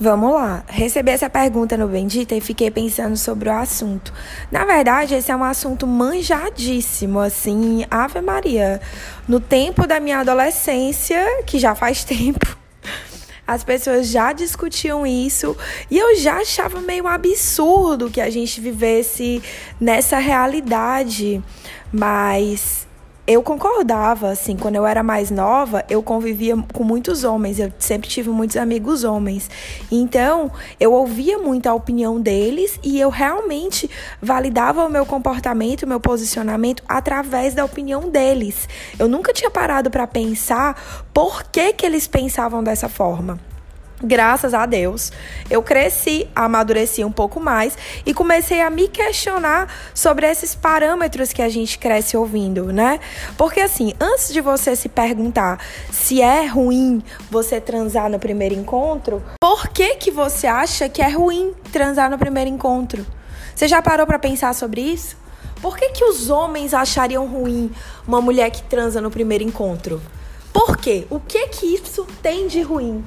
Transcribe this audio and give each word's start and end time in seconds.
Vamos 0.00 0.32
lá. 0.32 0.62
Recebi 0.68 1.10
essa 1.10 1.28
pergunta 1.28 1.76
no 1.76 1.88
Bendita 1.88 2.32
e 2.32 2.40
fiquei 2.40 2.70
pensando 2.70 3.16
sobre 3.16 3.48
o 3.48 3.52
assunto. 3.52 4.12
Na 4.48 4.64
verdade, 4.64 5.14
esse 5.14 5.32
é 5.32 5.34
um 5.34 5.42
assunto 5.42 5.88
manjadíssimo, 5.88 7.18
assim, 7.18 7.84
Ave 7.90 8.20
Maria. 8.20 8.80
No 9.26 9.40
tempo 9.40 9.88
da 9.88 9.98
minha 9.98 10.20
adolescência, 10.20 11.42
que 11.44 11.58
já 11.58 11.74
faz 11.74 12.04
tempo, 12.06 12.56
as 13.44 13.64
pessoas 13.64 14.08
já 14.08 14.32
discutiam 14.32 15.04
isso 15.04 15.56
e 15.90 15.98
eu 15.98 16.14
já 16.16 16.36
achava 16.36 16.80
meio 16.80 17.08
absurdo 17.08 18.08
que 18.08 18.20
a 18.20 18.30
gente 18.30 18.60
vivesse 18.60 19.42
nessa 19.80 20.18
realidade. 20.18 21.42
Mas 21.92 22.87
eu 23.28 23.42
concordava, 23.42 24.30
assim, 24.30 24.56
quando 24.56 24.76
eu 24.76 24.86
era 24.86 25.02
mais 25.02 25.30
nova, 25.30 25.84
eu 25.90 26.02
convivia 26.02 26.56
com 26.72 26.82
muitos 26.82 27.24
homens, 27.24 27.58
eu 27.58 27.70
sempre 27.78 28.08
tive 28.08 28.30
muitos 28.30 28.56
amigos 28.56 29.04
homens. 29.04 29.50
Então, 29.92 30.50
eu 30.80 30.94
ouvia 30.94 31.36
muito 31.36 31.66
a 31.66 31.74
opinião 31.74 32.18
deles 32.18 32.80
e 32.82 32.98
eu 32.98 33.10
realmente 33.10 33.90
validava 34.22 34.86
o 34.86 34.88
meu 34.88 35.04
comportamento, 35.04 35.82
o 35.82 35.86
meu 35.86 36.00
posicionamento 36.00 36.82
através 36.88 37.52
da 37.52 37.66
opinião 37.66 38.08
deles. 38.08 38.66
Eu 38.98 39.06
nunca 39.06 39.30
tinha 39.30 39.50
parado 39.50 39.90
para 39.90 40.06
pensar 40.06 41.06
por 41.12 41.44
que 41.44 41.74
que 41.74 41.84
eles 41.84 42.06
pensavam 42.06 42.64
dessa 42.64 42.88
forma. 42.88 43.38
Graças 44.02 44.54
a 44.54 44.64
Deus, 44.64 45.10
eu 45.50 45.60
cresci, 45.60 46.28
amadureci 46.32 47.04
um 47.04 47.10
pouco 47.10 47.40
mais 47.40 47.76
e 48.06 48.14
comecei 48.14 48.60
a 48.60 48.70
me 48.70 48.86
questionar 48.86 49.68
sobre 49.92 50.24
esses 50.30 50.54
parâmetros 50.54 51.32
que 51.32 51.42
a 51.42 51.48
gente 51.48 51.76
cresce 51.80 52.16
ouvindo, 52.16 52.72
né? 52.72 53.00
Porque 53.36 53.58
assim, 53.58 53.92
antes 53.98 54.32
de 54.32 54.40
você 54.40 54.76
se 54.76 54.88
perguntar 54.88 55.58
se 55.90 56.22
é 56.22 56.46
ruim 56.46 57.02
você 57.28 57.60
transar 57.60 58.08
no 58.08 58.20
primeiro 58.20 58.54
encontro, 58.54 59.20
por 59.40 59.66
que 59.66 59.96
que 59.96 60.12
você 60.12 60.46
acha 60.46 60.88
que 60.88 61.02
é 61.02 61.08
ruim 61.08 61.52
transar 61.72 62.08
no 62.08 62.18
primeiro 62.18 62.48
encontro? 62.48 63.04
Você 63.52 63.66
já 63.66 63.82
parou 63.82 64.06
para 64.06 64.20
pensar 64.20 64.54
sobre 64.54 64.80
isso? 64.80 65.16
Por 65.60 65.76
que 65.76 65.88
que 65.88 66.04
os 66.04 66.30
homens 66.30 66.72
achariam 66.72 67.26
ruim 67.26 67.72
uma 68.06 68.20
mulher 68.20 68.50
que 68.52 68.62
transa 68.62 69.00
no 69.00 69.10
primeiro 69.10 69.42
encontro? 69.42 70.00
Por 70.52 70.76
quê? 70.76 71.04
O 71.10 71.18
que 71.18 71.48
que 71.48 71.66
isso 71.66 72.06
tem 72.22 72.46
de 72.46 72.62
ruim? 72.62 73.04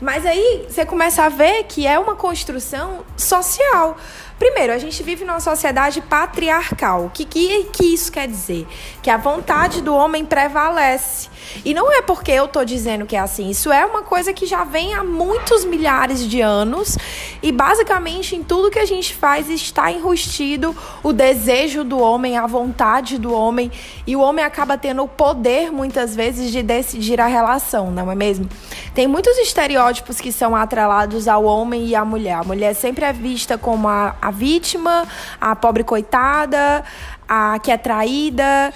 Mas 0.00 0.24
aí 0.24 0.66
você 0.68 0.86
começa 0.86 1.22
a 1.22 1.28
ver 1.28 1.64
que 1.64 1.86
é 1.86 1.98
uma 1.98 2.16
construção 2.16 3.04
social. 3.16 3.96
Primeiro, 4.40 4.72
a 4.72 4.78
gente 4.78 5.02
vive 5.02 5.22
numa 5.22 5.38
sociedade 5.38 6.00
patriarcal. 6.00 7.04
O 7.04 7.10
que, 7.10 7.26
que, 7.26 7.64
que 7.64 7.92
isso 7.92 8.10
quer 8.10 8.26
dizer? 8.26 8.66
Que 9.02 9.10
a 9.10 9.18
vontade 9.18 9.82
do 9.82 9.94
homem 9.94 10.24
prevalece. 10.24 11.28
E 11.62 11.74
não 11.74 11.92
é 11.92 12.00
porque 12.00 12.32
eu 12.32 12.46
estou 12.46 12.64
dizendo 12.64 13.04
que 13.04 13.14
é 13.14 13.18
assim. 13.18 13.50
Isso 13.50 13.70
é 13.70 13.84
uma 13.84 14.02
coisa 14.02 14.32
que 14.32 14.46
já 14.46 14.64
vem 14.64 14.94
há 14.94 15.04
muitos 15.04 15.62
milhares 15.66 16.26
de 16.26 16.40
anos. 16.40 16.96
E 17.42 17.52
basicamente 17.52 18.34
em 18.34 18.42
tudo 18.42 18.70
que 18.70 18.78
a 18.78 18.86
gente 18.86 19.14
faz 19.14 19.50
está 19.50 19.92
enrustido 19.92 20.74
o 21.02 21.12
desejo 21.12 21.84
do 21.84 21.98
homem, 21.98 22.38
a 22.38 22.46
vontade 22.46 23.18
do 23.18 23.34
homem. 23.34 23.70
E 24.06 24.16
o 24.16 24.20
homem 24.20 24.42
acaba 24.42 24.78
tendo 24.78 25.02
o 25.02 25.08
poder, 25.08 25.70
muitas 25.70 26.16
vezes, 26.16 26.50
de 26.50 26.62
decidir 26.62 27.20
a 27.20 27.26
relação, 27.26 27.90
não 27.90 28.10
é 28.10 28.14
mesmo? 28.14 28.48
Tem 28.94 29.06
muitos 29.06 29.36
estereótipos 29.36 30.18
que 30.18 30.32
são 30.32 30.56
atrelados 30.56 31.28
ao 31.28 31.44
homem 31.44 31.88
e 31.88 31.94
à 31.94 32.06
mulher. 32.06 32.36
A 32.36 32.44
mulher 32.44 32.74
sempre 32.74 33.04
é 33.04 33.12
vista 33.12 33.58
como 33.58 33.86
a, 33.86 34.29
a 34.30 34.32
vítima, 34.32 35.06
a 35.40 35.54
pobre 35.54 35.84
coitada, 35.84 36.84
a 37.28 37.58
que 37.58 37.70
é 37.70 37.76
traída, 37.76 38.72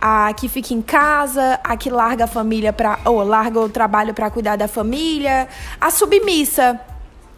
a 0.00 0.32
que 0.34 0.48
fica 0.48 0.74
em 0.74 0.82
casa, 0.82 1.58
a 1.64 1.76
que 1.76 1.88
larga 1.88 2.24
a 2.24 2.26
família 2.26 2.72
para 2.72 2.98
ou 3.04 3.22
larga 3.22 3.60
o 3.60 3.68
trabalho 3.68 4.12
para 4.12 4.28
cuidar 4.30 4.56
da 4.56 4.68
família, 4.68 5.48
a 5.80 5.90
submissa, 5.90 6.78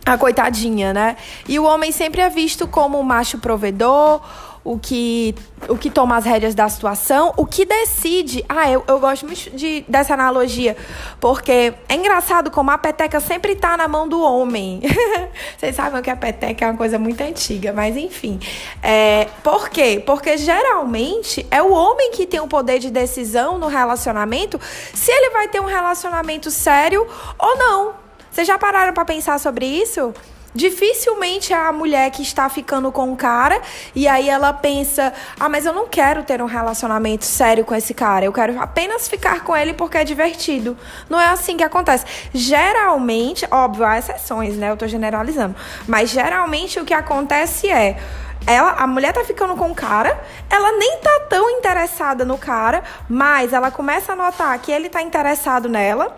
a 0.04 0.16
coitadinha, 0.16 0.92
né? 0.92 1.16
E 1.46 1.58
o 1.58 1.64
homem 1.64 1.92
sempre 1.92 2.22
é 2.22 2.30
visto 2.30 2.66
como 2.66 2.98
o 2.98 3.04
macho 3.04 3.38
provedor, 3.38 4.20
o 4.68 4.78
que, 4.78 5.34
o 5.66 5.78
que 5.78 5.88
toma 5.88 6.18
as 6.18 6.26
rédeas 6.26 6.54
da 6.54 6.68
situação, 6.68 7.32
o 7.38 7.46
que 7.46 7.64
decide. 7.64 8.44
Ah, 8.46 8.70
eu, 8.70 8.84
eu 8.86 9.00
gosto 9.00 9.24
muito 9.24 9.48
de, 9.56 9.82
dessa 9.88 10.12
analogia, 10.12 10.76
porque 11.18 11.72
é 11.88 11.94
engraçado 11.94 12.50
como 12.50 12.70
a 12.70 12.76
peteca 12.76 13.18
sempre 13.18 13.52
está 13.52 13.78
na 13.78 13.88
mão 13.88 14.06
do 14.06 14.20
homem. 14.20 14.82
Vocês 15.56 15.74
sabem 15.74 16.02
que 16.02 16.10
a 16.10 16.16
peteca 16.16 16.66
é 16.66 16.70
uma 16.70 16.76
coisa 16.76 16.98
muito 16.98 17.22
antiga, 17.22 17.72
mas 17.72 17.96
enfim. 17.96 18.38
É, 18.82 19.28
por 19.42 19.70
quê? 19.70 20.02
Porque 20.04 20.36
geralmente 20.36 21.46
é 21.50 21.62
o 21.62 21.72
homem 21.72 22.10
que 22.10 22.26
tem 22.26 22.40
o 22.40 22.46
poder 22.46 22.78
de 22.78 22.90
decisão 22.90 23.56
no 23.56 23.68
relacionamento 23.68 24.60
se 24.92 25.10
ele 25.10 25.30
vai 25.30 25.48
ter 25.48 25.60
um 25.60 25.66
relacionamento 25.66 26.50
sério 26.50 27.06
ou 27.38 27.56
não. 27.56 27.94
Vocês 28.30 28.46
já 28.46 28.58
pararam 28.58 28.92
para 28.92 29.06
pensar 29.06 29.40
sobre 29.40 29.64
isso? 29.64 30.12
Dificilmente 30.54 31.52
é 31.52 31.56
a 31.56 31.70
mulher 31.72 32.10
que 32.10 32.22
está 32.22 32.48
ficando 32.48 32.90
com 32.90 33.12
o 33.12 33.16
cara 33.16 33.60
e 33.94 34.08
aí 34.08 34.30
ela 34.30 34.52
pensa: 34.52 35.12
ah, 35.38 35.48
mas 35.48 35.66
eu 35.66 35.74
não 35.74 35.86
quero 35.86 36.22
ter 36.22 36.40
um 36.40 36.46
relacionamento 36.46 37.24
sério 37.24 37.64
com 37.64 37.74
esse 37.74 37.92
cara, 37.92 38.24
eu 38.24 38.32
quero 38.32 38.58
apenas 38.60 39.06
ficar 39.08 39.44
com 39.44 39.54
ele 39.54 39.74
porque 39.74 39.98
é 39.98 40.04
divertido. 40.04 40.76
Não 41.08 41.20
é 41.20 41.28
assim 41.28 41.56
que 41.56 41.62
acontece. 41.62 42.06
Geralmente, 42.32 43.46
óbvio, 43.50 43.84
há 43.84 43.98
exceções, 43.98 44.56
né? 44.56 44.70
Eu 44.70 44.76
tô 44.76 44.86
generalizando. 44.86 45.54
Mas 45.86 46.10
geralmente 46.10 46.80
o 46.80 46.84
que 46.84 46.94
acontece 46.94 47.70
é 47.70 47.98
ela, 48.46 48.72
a 48.72 48.86
mulher 48.86 49.12
tá 49.12 49.22
ficando 49.24 49.54
com 49.54 49.70
o 49.70 49.74
cara, 49.74 50.18
ela 50.48 50.72
nem 50.78 50.98
tá 50.98 51.26
tão 51.28 51.50
interessada 51.50 52.24
no 52.24 52.38
cara, 52.38 52.82
mas 53.08 53.52
ela 53.52 53.70
começa 53.70 54.12
a 54.12 54.16
notar 54.16 54.58
que 54.58 54.72
ele 54.72 54.88
tá 54.88 55.02
interessado 55.02 55.68
nela, 55.68 56.16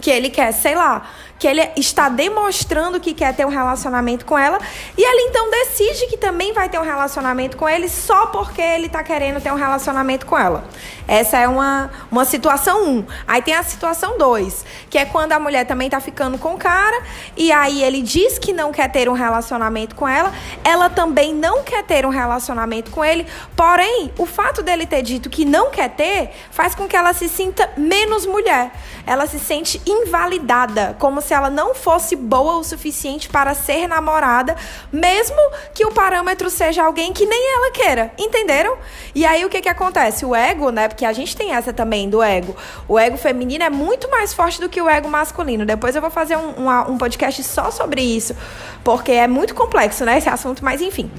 que 0.00 0.10
ele 0.10 0.30
quer, 0.30 0.50
sei 0.52 0.74
lá, 0.74 1.06
que 1.42 1.48
ele 1.48 1.68
está 1.74 2.08
demonstrando 2.08 3.00
que 3.00 3.12
quer 3.12 3.34
ter 3.34 3.44
um 3.44 3.48
relacionamento 3.48 4.24
com 4.24 4.38
ela, 4.38 4.60
e 4.96 5.04
ela 5.04 5.22
então 5.22 5.50
decide 5.50 6.06
que 6.06 6.16
também 6.16 6.52
vai 6.52 6.68
ter 6.68 6.78
um 6.78 6.84
relacionamento 6.84 7.56
com 7.56 7.68
ele 7.68 7.88
só 7.88 8.26
porque 8.26 8.62
ele 8.62 8.86
está 8.86 9.02
querendo 9.02 9.42
ter 9.42 9.50
um 9.50 9.56
relacionamento 9.56 10.24
com 10.24 10.38
ela. 10.38 10.62
Essa 11.08 11.38
é 11.38 11.48
uma, 11.48 11.90
uma 12.12 12.24
situação 12.24 12.84
1. 12.84 12.88
Um. 12.90 13.04
Aí 13.26 13.42
tem 13.42 13.54
a 13.54 13.62
situação 13.64 14.16
2, 14.16 14.64
que 14.88 14.96
é 14.96 15.04
quando 15.04 15.32
a 15.32 15.40
mulher 15.40 15.66
também 15.66 15.88
está 15.88 15.98
ficando 15.98 16.38
com 16.38 16.54
o 16.54 16.58
cara, 16.58 17.02
e 17.36 17.50
aí 17.50 17.82
ele 17.82 18.02
diz 18.02 18.38
que 18.38 18.52
não 18.52 18.70
quer 18.70 18.88
ter 18.92 19.08
um 19.08 19.12
relacionamento 19.12 19.96
com 19.96 20.06
ela, 20.06 20.32
ela 20.62 20.88
também 20.88 21.34
não 21.34 21.64
quer 21.64 21.82
ter 21.82 22.06
um 22.06 22.10
relacionamento 22.10 22.92
com 22.92 23.04
ele, 23.04 23.26
porém, 23.56 24.12
o 24.16 24.26
fato 24.26 24.62
dele 24.62 24.86
ter 24.86 25.02
dito 25.02 25.28
que 25.28 25.44
não 25.44 25.70
quer 25.72 25.90
ter 25.90 26.30
faz 26.52 26.72
com 26.72 26.86
que 26.86 26.94
ela 26.94 27.12
se 27.12 27.28
sinta 27.28 27.68
menos 27.76 28.24
mulher. 28.26 28.70
Ela 29.04 29.26
se 29.26 29.40
sente 29.40 29.82
invalidada, 29.84 30.94
como 31.00 31.20
se 31.20 31.31
se 31.32 31.34
ela 31.34 31.48
não 31.48 31.74
fosse 31.74 32.14
boa 32.14 32.58
o 32.58 32.62
suficiente 32.62 33.26
para 33.26 33.54
ser 33.54 33.88
namorada, 33.88 34.54
mesmo 34.92 35.38
que 35.72 35.82
o 35.86 35.90
parâmetro 35.90 36.50
seja 36.50 36.84
alguém 36.84 37.10
que 37.10 37.24
nem 37.24 37.54
ela 37.54 37.70
queira. 37.70 38.12
Entenderam? 38.18 38.76
E 39.14 39.24
aí 39.24 39.42
o 39.42 39.48
que 39.48 39.62
que 39.62 39.68
acontece? 39.68 40.26
O 40.26 40.36
ego, 40.36 40.68
né? 40.68 40.88
Porque 40.88 41.06
a 41.06 41.12
gente 41.14 41.34
tem 41.34 41.54
essa 41.54 41.72
também 41.72 42.10
do 42.10 42.22
ego. 42.22 42.54
O 42.86 42.98
ego 42.98 43.16
feminino 43.16 43.64
é 43.64 43.70
muito 43.70 44.10
mais 44.10 44.34
forte 44.34 44.60
do 44.60 44.68
que 44.68 44.82
o 44.82 44.86
ego 44.86 45.08
masculino. 45.08 45.64
Depois 45.64 45.96
eu 45.96 46.02
vou 46.02 46.10
fazer 46.10 46.36
um, 46.36 46.68
um, 46.68 46.90
um 46.90 46.98
podcast 46.98 47.42
só 47.44 47.70
sobre 47.70 48.02
isso, 48.02 48.36
porque 48.84 49.12
é 49.12 49.26
muito 49.26 49.54
complexo, 49.54 50.04
né? 50.04 50.18
Esse 50.18 50.28
assunto, 50.28 50.62
mas 50.62 50.82
enfim. 50.82 51.10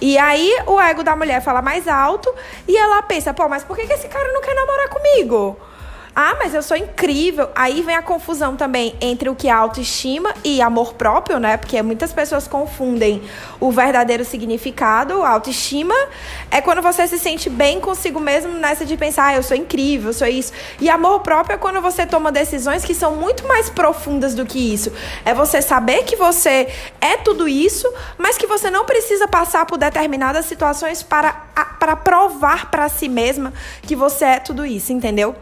E 0.00 0.16
aí 0.16 0.50
o 0.66 0.80
ego 0.80 1.02
da 1.02 1.14
mulher 1.14 1.42
fala 1.42 1.60
mais 1.60 1.86
alto 1.86 2.34
e 2.66 2.74
ela 2.74 3.02
pensa, 3.02 3.34
pô, 3.34 3.46
mas 3.50 3.64
por 3.64 3.76
que, 3.76 3.86
que 3.86 3.92
esse 3.92 4.08
cara 4.08 4.32
não 4.32 4.40
quer 4.40 4.54
namorar 4.54 4.88
comigo? 4.88 5.58
Ah, 6.20 6.34
mas 6.36 6.52
eu 6.52 6.64
sou 6.64 6.76
incrível. 6.76 7.48
Aí 7.54 7.80
vem 7.80 7.94
a 7.94 8.02
confusão 8.02 8.56
também 8.56 8.96
entre 9.00 9.28
o 9.28 9.36
que 9.36 9.46
é 9.46 9.52
autoestima 9.52 10.34
e 10.42 10.60
amor 10.60 10.94
próprio, 10.94 11.38
né? 11.38 11.56
Porque 11.56 11.80
muitas 11.80 12.12
pessoas 12.12 12.48
confundem 12.48 13.22
o 13.60 13.70
verdadeiro 13.70 14.24
significado. 14.24 15.22
Autoestima 15.22 15.94
é 16.50 16.60
quando 16.60 16.82
você 16.82 17.06
se 17.06 17.20
sente 17.20 17.48
bem 17.48 17.78
consigo 17.78 18.18
mesmo 18.18 18.52
nessa 18.54 18.84
de 18.84 18.96
pensar, 18.96 19.26
ah, 19.26 19.36
eu 19.36 19.44
sou 19.44 19.56
incrível, 19.56 20.08
eu 20.08 20.12
sou 20.12 20.26
isso. 20.26 20.52
E 20.80 20.90
amor 20.90 21.20
próprio 21.20 21.54
é 21.54 21.56
quando 21.56 21.80
você 21.80 22.04
toma 22.04 22.32
decisões 22.32 22.84
que 22.84 22.96
são 22.96 23.14
muito 23.14 23.46
mais 23.46 23.70
profundas 23.70 24.34
do 24.34 24.44
que 24.44 24.74
isso. 24.74 24.92
É 25.24 25.32
você 25.32 25.62
saber 25.62 26.02
que 26.02 26.16
você 26.16 26.66
é 27.00 27.16
tudo 27.18 27.46
isso, 27.46 27.88
mas 28.18 28.36
que 28.36 28.48
você 28.48 28.72
não 28.72 28.84
precisa 28.84 29.28
passar 29.28 29.66
por 29.66 29.78
determinadas 29.78 30.46
situações 30.46 31.00
para, 31.00 31.32
para 31.78 31.94
provar 31.94 32.72
para 32.72 32.88
si 32.88 33.08
mesma 33.08 33.52
que 33.82 33.94
você 33.94 34.24
é 34.24 34.40
tudo 34.40 34.66
isso, 34.66 34.92
entendeu? 34.92 35.36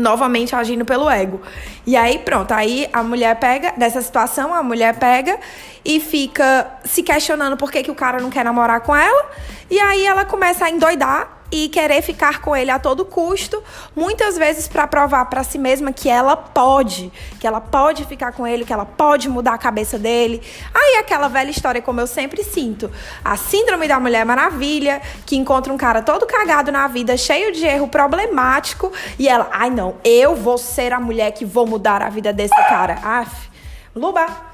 Novamente 0.00 0.54
agindo 0.56 0.84
pelo 0.84 1.08
ego. 1.08 1.40
E 1.86 1.96
aí, 1.96 2.18
pronto, 2.18 2.52
aí 2.52 2.88
a 2.92 3.02
mulher 3.02 3.36
pega, 3.36 3.72
dessa 3.76 4.00
situação, 4.00 4.54
a 4.54 4.62
mulher 4.62 4.98
pega 4.98 5.38
e 5.84 6.00
fica 6.00 6.66
se 6.84 7.02
questionando 7.02 7.56
por 7.56 7.70
que, 7.70 7.82
que 7.82 7.90
o 7.90 7.94
cara 7.94 8.20
não 8.20 8.30
quer 8.30 8.44
namorar 8.44 8.80
com 8.80 8.94
ela. 8.94 9.30
E 9.70 9.78
aí 9.78 10.06
ela 10.06 10.24
começa 10.24 10.64
a 10.64 10.70
endoidar 10.70 11.39
e 11.50 11.68
querer 11.68 12.02
ficar 12.02 12.40
com 12.40 12.54
ele 12.54 12.70
a 12.70 12.78
todo 12.78 13.04
custo, 13.04 13.62
muitas 13.94 14.36
vezes 14.36 14.68
para 14.68 14.86
provar 14.86 15.24
para 15.26 15.42
si 15.42 15.58
mesma 15.58 15.92
que 15.92 16.08
ela 16.08 16.36
pode, 16.36 17.12
que 17.38 17.46
ela 17.46 17.60
pode 17.60 18.04
ficar 18.04 18.32
com 18.32 18.46
ele, 18.46 18.64
que 18.64 18.72
ela 18.72 18.84
pode 18.84 19.28
mudar 19.28 19.54
a 19.54 19.58
cabeça 19.58 19.98
dele. 19.98 20.42
Aí 20.74 20.96
aquela 20.98 21.28
velha 21.28 21.50
história 21.50 21.82
como 21.82 22.00
eu 22.00 22.06
sempre 22.06 22.44
sinto, 22.44 22.90
a 23.24 23.36
síndrome 23.36 23.88
da 23.88 23.98
mulher 23.98 24.24
maravilha, 24.24 25.00
que 25.26 25.36
encontra 25.36 25.72
um 25.72 25.76
cara 25.76 26.02
todo 26.02 26.26
cagado 26.26 26.70
na 26.70 26.86
vida, 26.86 27.16
cheio 27.16 27.52
de 27.52 27.64
erro 27.66 27.88
problemático, 27.88 28.92
e 29.18 29.28
ela, 29.28 29.48
ai 29.52 29.70
não, 29.70 29.96
eu 30.04 30.36
vou 30.36 30.58
ser 30.58 30.92
a 30.92 31.00
mulher 31.00 31.32
que 31.32 31.44
vou 31.44 31.66
mudar 31.66 32.02
a 32.02 32.08
vida 32.08 32.32
desse 32.32 32.54
cara. 32.68 32.98
Aff, 33.02 33.50
Luba, 33.94 34.49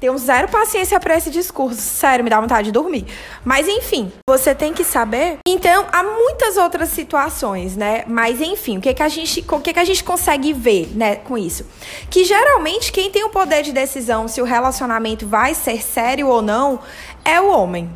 Tenho 0.00 0.16
zero 0.16 0.48
paciência 0.48 0.98
para 0.98 1.16
esse 1.16 1.30
discurso. 1.30 1.80
Sério, 1.80 2.24
me 2.24 2.30
dá 2.30 2.40
vontade 2.40 2.66
de 2.66 2.72
dormir. 2.72 3.06
Mas 3.44 3.68
enfim, 3.68 4.10
você 4.26 4.54
tem 4.54 4.72
que 4.72 4.82
saber. 4.82 5.38
Então, 5.46 5.86
há 5.92 6.02
muitas 6.02 6.56
outras 6.56 6.88
situações, 6.88 7.76
né? 7.76 8.04
Mas 8.06 8.40
enfim, 8.40 8.78
o 8.78 8.80
que, 8.80 8.94
que 8.94 9.02
a 9.02 9.08
gente, 9.08 9.44
o 9.46 9.60
que, 9.60 9.74
que 9.74 9.78
a 9.78 9.84
gente 9.84 10.02
consegue 10.02 10.54
ver, 10.54 10.88
né, 10.96 11.16
com 11.16 11.36
isso? 11.36 11.66
Que 12.08 12.24
geralmente 12.24 12.90
quem 12.90 13.10
tem 13.10 13.24
o 13.24 13.28
poder 13.28 13.62
de 13.62 13.72
decisão 13.72 14.26
se 14.26 14.40
o 14.40 14.44
relacionamento 14.44 15.26
vai 15.26 15.54
ser 15.54 15.82
sério 15.82 16.28
ou 16.28 16.40
não 16.40 16.80
é 17.24 17.40
o 17.40 17.50
homem. 17.50 17.90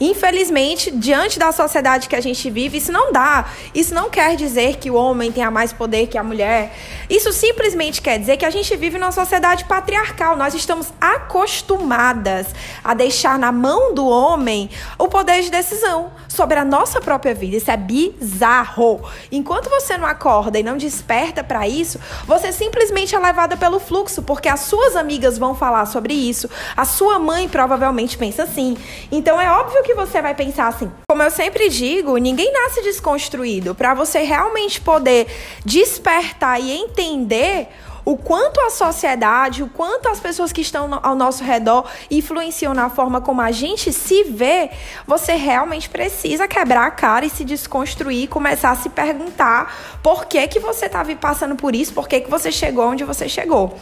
Infelizmente, 0.00 0.90
diante 0.90 1.38
da 1.38 1.52
sociedade 1.52 2.08
que 2.08 2.16
a 2.16 2.20
gente 2.20 2.48
vive, 2.48 2.78
isso 2.78 2.90
não 2.90 3.12
dá. 3.12 3.44
Isso 3.74 3.94
não 3.94 4.08
quer 4.08 4.34
dizer 4.34 4.76
que 4.76 4.90
o 4.90 4.94
homem 4.94 5.30
tenha 5.30 5.50
mais 5.50 5.72
poder 5.72 6.06
que 6.06 6.16
a 6.16 6.22
mulher. 6.22 6.74
Isso 7.08 7.32
simplesmente 7.32 8.00
quer 8.00 8.18
dizer 8.18 8.38
que 8.38 8.46
a 8.46 8.50
gente 8.50 8.74
vive 8.76 8.98
numa 8.98 9.12
sociedade 9.12 9.66
patriarcal. 9.66 10.36
Nós 10.36 10.54
estamos 10.54 10.90
acostumadas 10.98 12.46
a 12.82 12.94
deixar 12.94 13.38
na 13.38 13.52
mão 13.52 13.92
do 13.92 14.08
homem 14.08 14.70
o 14.98 15.06
poder 15.06 15.42
de 15.42 15.50
decisão 15.50 16.10
sobre 16.28 16.58
a 16.58 16.64
nossa 16.64 17.00
própria 17.00 17.34
vida. 17.34 17.56
Isso 17.56 17.70
é 17.70 17.76
bizarro. 17.76 19.02
Enquanto 19.30 19.68
você 19.68 19.98
não 19.98 20.06
acorda 20.06 20.58
e 20.58 20.62
não 20.62 20.78
desperta 20.78 21.44
para 21.44 21.68
isso, 21.68 22.00
você 22.24 22.52
simplesmente 22.52 23.14
é 23.14 23.18
levada 23.18 23.56
pelo 23.56 23.78
fluxo, 23.78 24.22
porque 24.22 24.48
as 24.48 24.60
suas 24.60 24.96
amigas 24.96 25.36
vão 25.36 25.54
falar 25.54 25.84
sobre 25.86 26.14
isso, 26.14 26.48
a 26.76 26.84
sua 26.84 27.18
mãe 27.18 27.48
provavelmente 27.48 28.16
pensa 28.16 28.44
assim. 28.44 28.76
Então 29.10 29.40
é 29.40 29.50
óbvio 29.50 29.82
que 29.82 29.89
que 29.90 29.94
você 29.94 30.22
vai 30.22 30.34
pensar 30.34 30.68
assim. 30.68 30.90
Como 31.08 31.22
eu 31.22 31.30
sempre 31.30 31.68
digo, 31.68 32.16
ninguém 32.16 32.52
nasce 32.52 32.80
desconstruído. 32.82 33.74
Para 33.74 33.92
você 33.92 34.20
realmente 34.20 34.80
poder 34.80 35.26
despertar 35.64 36.60
e 36.60 36.70
entender 36.70 37.68
o 38.04 38.16
quanto 38.16 38.60
a 38.60 38.70
sociedade, 38.70 39.62
o 39.62 39.68
quanto 39.68 40.08
as 40.08 40.20
pessoas 40.20 40.52
que 40.52 40.60
estão 40.60 40.98
ao 41.02 41.14
nosso 41.14 41.42
redor 41.42 41.84
influenciam 42.10 42.72
na 42.72 42.88
forma 42.88 43.20
como 43.20 43.40
a 43.40 43.50
gente 43.50 43.92
se 43.92 44.24
vê, 44.24 44.70
você 45.06 45.34
realmente 45.34 45.88
precisa 45.88 46.46
quebrar 46.46 46.86
a 46.86 46.90
cara 46.90 47.26
e 47.26 47.30
se 47.30 47.44
desconstruir, 47.44 48.28
começar 48.28 48.70
a 48.70 48.76
se 48.76 48.88
perguntar 48.88 49.98
por 50.02 50.26
que 50.26 50.46
que 50.46 50.60
você 50.60 50.86
está 50.86 51.04
passando 51.20 51.56
por 51.56 51.74
isso, 51.74 51.92
por 51.92 52.08
que 52.08 52.20
que 52.20 52.30
você 52.30 52.50
chegou 52.52 52.86
onde 52.86 53.04
você 53.04 53.28
chegou. 53.28 53.76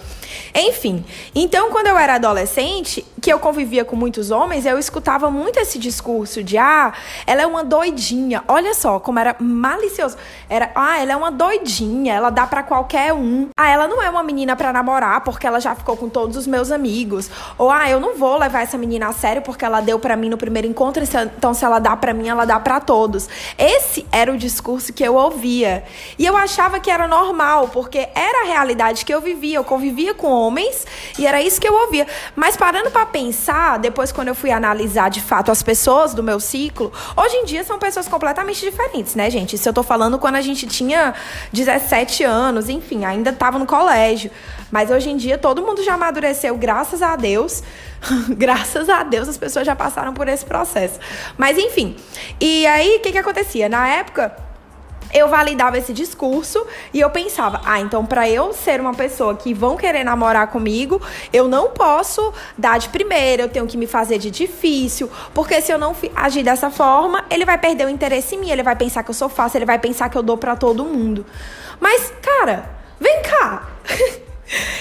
Enfim, 0.54 1.04
então 1.34 1.70
quando 1.70 1.86
eu 1.86 1.98
era 1.98 2.14
adolescente, 2.14 3.04
que 3.20 3.32
eu 3.32 3.38
convivia 3.38 3.84
com 3.84 3.96
muitos 3.96 4.30
homens, 4.30 4.64
eu 4.64 4.78
escutava 4.78 5.30
muito 5.30 5.58
esse 5.58 5.78
discurso 5.78 6.42
de 6.42 6.56
ah, 6.56 6.92
ela 7.26 7.42
é 7.42 7.46
uma 7.46 7.64
doidinha. 7.64 8.42
Olha 8.48 8.74
só 8.74 8.98
como 8.98 9.18
era 9.18 9.36
malicioso. 9.38 10.16
Era, 10.48 10.70
ah, 10.74 10.98
ela 10.98 11.12
é 11.12 11.16
uma 11.16 11.30
doidinha, 11.30 12.14
ela 12.14 12.30
dá 12.30 12.46
para 12.46 12.62
qualquer 12.62 13.12
um. 13.12 13.48
Ah, 13.58 13.68
ela 13.68 13.88
não 13.88 14.02
é 14.02 14.08
uma 14.08 14.22
menina 14.22 14.56
para 14.56 14.72
namorar 14.72 15.22
porque 15.22 15.46
ela 15.46 15.60
já 15.60 15.74
ficou 15.74 15.96
com 15.96 16.08
todos 16.08 16.36
os 16.36 16.46
meus 16.46 16.70
amigos. 16.70 17.30
Ou 17.56 17.70
ah, 17.70 17.88
eu 17.90 18.00
não 18.00 18.16
vou 18.16 18.38
levar 18.38 18.62
essa 18.62 18.78
menina 18.78 19.08
a 19.08 19.12
sério 19.12 19.42
porque 19.42 19.64
ela 19.64 19.80
deu 19.80 19.98
para 19.98 20.16
mim 20.16 20.28
no 20.28 20.36
primeiro 20.36 20.66
encontro, 20.66 21.02
então 21.36 21.52
se 21.54 21.64
ela 21.64 21.78
dá 21.78 21.96
para 21.96 22.14
mim, 22.14 22.28
ela 22.28 22.44
dá 22.44 22.58
para 22.60 22.80
todos. 22.80 23.28
Esse 23.58 24.06
era 24.10 24.32
o 24.32 24.38
discurso 24.38 24.92
que 24.92 25.02
eu 25.02 25.14
ouvia. 25.14 25.84
E 26.18 26.24
eu 26.24 26.36
achava 26.36 26.80
que 26.80 26.90
era 26.90 27.06
normal, 27.06 27.68
porque 27.68 28.08
era 28.14 28.42
a 28.42 28.46
realidade 28.46 29.04
que 29.04 29.12
eu 29.12 29.20
vivia. 29.20 29.56
Eu 29.56 29.64
convivia 29.64 30.14
com 30.18 30.30
homens 30.30 30.86
e 31.18 31.26
era 31.26 31.40
isso 31.40 31.58
que 31.58 31.66
eu 31.66 31.72
ouvia. 31.72 32.06
Mas 32.36 32.56
parando 32.56 32.90
para 32.90 33.06
pensar, 33.06 33.78
depois 33.78 34.12
quando 34.12 34.28
eu 34.28 34.34
fui 34.34 34.50
analisar 34.50 35.08
de 35.08 35.22
fato 35.22 35.50
as 35.50 35.62
pessoas 35.62 36.12
do 36.12 36.22
meu 36.22 36.38
ciclo, 36.38 36.92
hoje 37.16 37.36
em 37.36 37.44
dia 37.46 37.64
são 37.64 37.78
pessoas 37.78 38.06
completamente 38.06 38.60
diferentes, 38.60 39.14
né, 39.14 39.30
gente? 39.30 39.56
Isso 39.56 39.66
eu 39.68 39.72
tô 39.72 39.82
falando 39.82 40.18
quando 40.18 40.34
a 40.34 40.42
gente 40.42 40.66
tinha 40.66 41.14
17 41.52 42.24
anos, 42.24 42.68
enfim, 42.68 43.06
ainda 43.06 43.32
tava 43.32 43.58
no 43.58 43.64
colégio. 43.64 44.30
Mas 44.70 44.90
hoje 44.90 45.08
em 45.08 45.16
dia 45.16 45.38
todo 45.38 45.62
mundo 45.62 45.82
já 45.82 45.94
amadureceu, 45.94 46.54
graças 46.58 47.00
a 47.00 47.16
Deus. 47.16 47.62
graças 48.36 48.88
a 48.88 49.02
Deus 49.02 49.28
as 49.28 49.36
pessoas 49.36 49.66
já 49.66 49.74
passaram 49.74 50.12
por 50.12 50.28
esse 50.28 50.44
processo. 50.44 50.98
Mas 51.36 51.56
enfim. 51.56 51.96
E 52.40 52.66
aí, 52.66 52.96
o 52.96 53.00
que 53.00 53.12
que 53.12 53.18
acontecia? 53.18 53.68
Na 53.68 53.88
época, 53.88 54.47
eu 55.12 55.28
validava 55.28 55.78
esse 55.78 55.92
discurso 55.92 56.66
e 56.92 57.00
eu 57.00 57.10
pensava, 57.10 57.60
ah, 57.64 57.80
então 57.80 58.04
para 58.04 58.28
eu 58.28 58.52
ser 58.52 58.80
uma 58.80 58.94
pessoa 58.94 59.34
que 59.34 59.54
vão 59.54 59.76
querer 59.76 60.04
namorar 60.04 60.48
comigo, 60.48 61.00
eu 61.32 61.48
não 61.48 61.70
posso 61.70 62.32
dar 62.56 62.78
de 62.78 62.88
primeira, 62.88 63.42
eu 63.42 63.48
tenho 63.48 63.66
que 63.66 63.76
me 63.76 63.86
fazer 63.86 64.18
de 64.18 64.30
difícil, 64.30 65.10
porque 65.34 65.60
se 65.60 65.72
eu 65.72 65.78
não 65.78 65.94
agir 66.14 66.42
dessa 66.42 66.70
forma, 66.70 67.24
ele 67.30 67.44
vai 67.44 67.58
perder 67.58 67.86
o 67.86 67.90
interesse 67.90 68.34
em 68.34 68.38
mim, 68.38 68.50
ele 68.50 68.62
vai 68.62 68.76
pensar 68.76 69.02
que 69.02 69.10
eu 69.10 69.14
sou 69.14 69.28
fácil, 69.28 69.58
ele 69.58 69.66
vai 69.66 69.78
pensar 69.78 70.08
que 70.08 70.18
eu 70.18 70.22
dou 70.22 70.36
para 70.36 70.56
todo 70.56 70.84
mundo. 70.84 71.24
Mas, 71.80 72.12
cara, 72.20 72.68
vem 73.00 73.22
cá. 73.22 73.68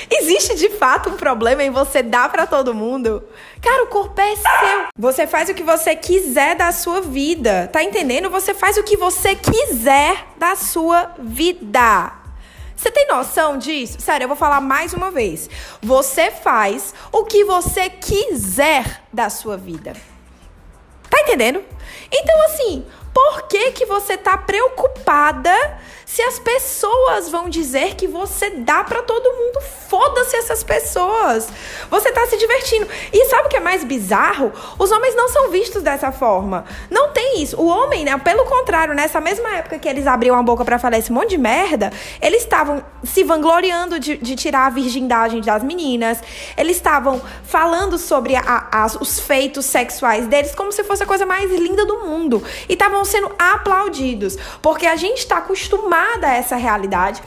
Existe 0.09 0.55
de 0.55 0.69
fato 0.69 1.09
um 1.09 1.17
problema 1.17 1.63
em 1.63 1.69
você 1.69 2.01
dar 2.01 2.29
para 2.31 2.47
todo 2.47 2.73
mundo? 2.73 3.23
Cara, 3.61 3.83
o 3.83 3.87
corpo 3.87 4.19
é 4.19 4.35
seu. 4.35 4.87
Você 4.97 5.27
faz 5.27 5.49
o 5.49 5.53
que 5.53 5.63
você 5.63 5.95
quiser 5.95 6.55
da 6.55 6.71
sua 6.71 7.01
vida. 7.01 7.69
Tá 7.71 7.83
entendendo? 7.83 8.29
Você 8.29 8.53
faz 8.53 8.77
o 8.77 8.83
que 8.83 8.95
você 8.95 9.35
quiser 9.35 10.27
da 10.37 10.55
sua 10.55 11.11
vida. 11.19 12.13
Você 12.75 12.91
tem 12.91 13.07
noção 13.07 13.57
disso? 13.57 13.99
Sério, 13.99 14.25
eu 14.25 14.27
vou 14.27 14.37
falar 14.37 14.61
mais 14.61 14.93
uma 14.93 15.09
vez. 15.09 15.49
Você 15.81 16.29
faz 16.31 16.93
o 17.11 17.25
que 17.25 17.43
você 17.43 17.89
quiser 17.89 19.03
da 19.11 19.29
sua 19.29 19.57
vida. 19.57 19.93
Tá 21.09 21.19
entendendo? 21.21 21.63
Então, 22.11 22.45
assim, 22.45 22.85
por 23.13 23.43
que, 23.43 23.71
que 23.71 23.85
você 23.85 24.17
tá 24.17 24.37
preocupada 24.37 25.51
se 26.07 26.21
as 26.21 26.39
pessoas 26.39 27.29
vão 27.29 27.49
dizer 27.49 27.95
que 27.95 28.07
você 28.07 28.49
dá 28.49 28.81
para 28.81 29.03
todo 29.03 29.29
mundo, 29.29 29.59
foda-se 29.89 30.37
essas 30.37 30.63
pessoas. 30.63 31.49
Você 31.91 32.11
tá 32.13 32.25
se 32.25 32.37
divertindo. 32.37 32.87
E 33.11 33.25
sabe 33.25 33.47
o 33.47 33.49
que 33.49 33.57
é 33.57 33.59
mais 33.59 33.83
bizarro? 33.83 34.53
Os 34.79 34.89
homens 34.89 35.13
não 35.15 35.27
são 35.27 35.51
vistos 35.51 35.83
dessa 35.83 36.09
forma. 36.11 36.63
Não 36.89 37.11
tem 37.11 37.43
isso. 37.43 37.59
O 37.59 37.67
homem, 37.67 38.05
né, 38.05 38.17
pelo 38.19 38.45
contrário, 38.45 38.95
nessa 38.95 39.19
mesma 39.19 39.57
época 39.57 39.77
que 39.77 39.87
eles 39.87 40.07
abriam 40.07 40.37
a 40.37 40.41
boca 40.41 40.63
para 40.63 40.79
falar 40.79 40.97
esse 40.97 41.11
monte 41.11 41.31
de 41.31 41.37
merda, 41.37 41.91
eles 42.21 42.41
estavam 42.41 42.81
se 43.03 43.25
vangloriando 43.25 43.99
de, 43.99 44.15
de, 44.15 44.35
tirar 44.37 44.67
a 44.67 44.69
virgindade 44.69 45.41
das 45.41 45.61
meninas. 45.61 46.19
Eles 46.57 46.77
estavam 46.77 47.21
falando 47.43 47.97
sobre 47.97 48.33
a, 48.37 48.67
a, 48.71 48.85
os 49.01 49.19
feitos 49.19 49.65
sexuais 49.65 50.25
deles 50.25 50.55
como 50.55 50.71
se 50.71 50.85
fosse 50.85 51.03
a 51.03 51.05
coisa 51.05 51.25
mais 51.25 51.51
linda 51.51 51.76
do 51.85 52.00
mundo. 52.00 52.44
E 52.68 52.74
estavam 52.74 53.03
sendo 53.06 53.31
aplaudidos. 53.38 54.38
Porque 54.62 54.85
a 54.85 54.95
gente 54.95 55.19
está 55.19 55.38
acostumada 55.38 56.27
a 56.27 56.35
essa 56.35 56.56
realidade 56.56 57.21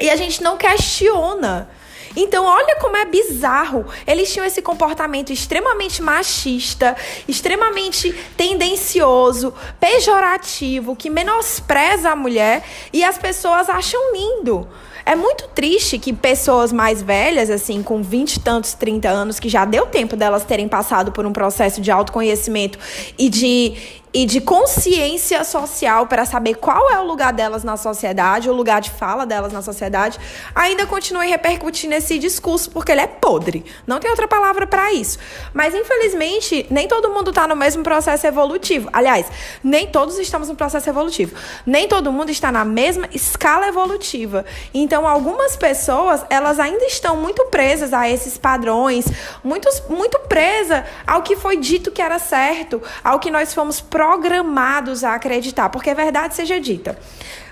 e 0.00 0.08
a 0.08 0.16
gente 0.16 0.42
não 0.42 0.56
questiona. 0.56 1.68
Então, 2.16 2.44
olha 2.44 2.76
como 2.76 2.96
é 2.96 3.04
bizarro. 3.04 3.86
Eles 4.06 4.32
tinham 4.32 4.44
esse 4.44 4.60
comportamento 4.60 5.32
extremamente 5.32 6.02
machista, 6.02 6.96
extremamente 7.28 8.12
tendencioso, 8.36 9.54
pejorativo, 9.78 10.96
que 10.96 11.08
menospreza 11.08 12.10
a 12.10 12.16
mulher 12.16 12.64
e 12.92 13.04
as 13.04 13.16
pessoas 13.16 13.68
acham 13.68 14.12
lindo. 14.12 14.68
É 15.04 15.16
muito 15.16 15.48
triste 15.48 15.98
que 15.98 16.12
pessoas 16.12 16.72
mais 16.72 17.02
velhas, 17.02 17.50
assim, 17.50 17.82
com 17.82 18.02
20 18.02 18.34
e 18.34 18.40
tantos, 18.40 18.74
30 18.74 19.08
anos, 19.08 19.40
que 19.40 19.48
já 19.48 19.64
deu 19.64 19.86
tempo 19.86 20.16
delas 20.16 20.44
terem 20.44 20.68
passado 20.68 21.12
por 21.12 21.26
um 21.26 21.32
processo 21.32 21.80
de 21.80 21.90
autoconhecimento 21.90 22.78
e 23.18 23.28
de 23.28 23.99
e 24.12 24.26
de 24.26 24.40
consciência 24.40 25.44
social 25.44 26.06
para 26.06 26.24
saber 26.24 26.54
qual 26.54 26.90
é 26.90 26.98
o 26.98 27.04
lugar 27.04 27.32
delas 27.32 27.62
na 27.62 27.76
sociedade, 27.76 28.50
o 28.50 28.52
lugar 28.52 28.80
de 28.80 28.90
fala 28.90 29.24
delas 29.24 29.52
na 29.52 29.62
sociedade, 29.62 30.18
ainda 30.54 30.86
continue 30.86 31.28
repercutindo 31.28 31.94
esse 31.94 32.18
discurso 32.18 32.70
porque 32.70 32.90
ele 32.90 33.00
é 33.00 33.06
podre. 33.06 33.64
Não 33.86 34.00
tem 34.00 34.10
outra 34.10 34.26
palavra 34.26 34.66
para 34.66 34.92
isso. 34.92 35.18
Mas 35.54 35.74
infelizmente, 35.74 36.66
nem 36.70 36.88
todo 36.88 37.10
mundo 37.10 37.30
está 37.30 37.46
no 37.46 37.54
mesmo 37.54 37.82
processo 37.82 38.26
evolutivo. 38.26 38.88
Aliás, 38.92 39.26
nem 39.62 39.86
todos 39.86 40.18
estamos 40.18 40.48
no 40.48 40.56
processo 40.56 40.88
evolutivo. 40.88 41.34
Nem 41.64 41.86
todo 41.86 42.12
mundo 42.12 42.30
está 42.30 42.50
na 42.50 42.64
mesma 42.64 43.08
escala 43.12 43.68
evolutiva. 43.68 44.44
Então, 44.74 45.06
algumas 45.06 45.56
pessoas, 45.56 46.24
elas 46.28 46.58
ainda 46.58 46.84
estão 46.84 47.16
muito 47.16 47.44
presas 47.46 47.92
a 47.92 48.08
esses 48.08 48.36
padrões, 48.36 49.04
muito 49.44 49.68
muito 49.88 50.18
presa 50.20 50.84
ao 51.06 51.22
que 51.22 51.36
foi 51.36 51.56
dito 51.56 51.90
que 51.90 52.02
era 52.02 52.18
certo, 52.18 52.82
ao 53.02 53.18
que 53.18 53.30
nós 53.30 53.54
fomos 53.54 53.80
programados 54.00 55.04
a 55.04 55.14
acreditar, 55.14 55.68
porque 55.68 55.90
a 55.90 55.94
verdade 55.94 56.34
seja 56.34 56.58
dita. 56.58 56.98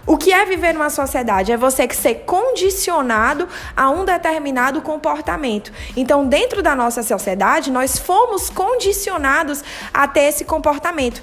O 0.06 0.16
que 0.16 0.32
é 0.32 0.46
viver 0.46 0.72
numa 0.72 0.88
sociedade? 0.88 1.52
É 1.52 1.58
você 1.58 1.86
que 1.86 1.94
ser 1.94 2.24
condicionado 2.24 3.46
a 3.76 3.90
um 3.90 4.02
determinado 4.02 4.80
comportamento. 4.80 5.70
Então, 5.94 6.26
dentro 6.26 6.62
da 6.62 6.74
nossa 6.74 7.02
sociedade, 7.02 7.70
nós 7.70 7.98
fomos 7.98 8.48
condicionados 8.48 9.62
a 9.92 10.08
ter 10.08 10.22
esse 10.22 10.46
comportamento. 10.46 11.22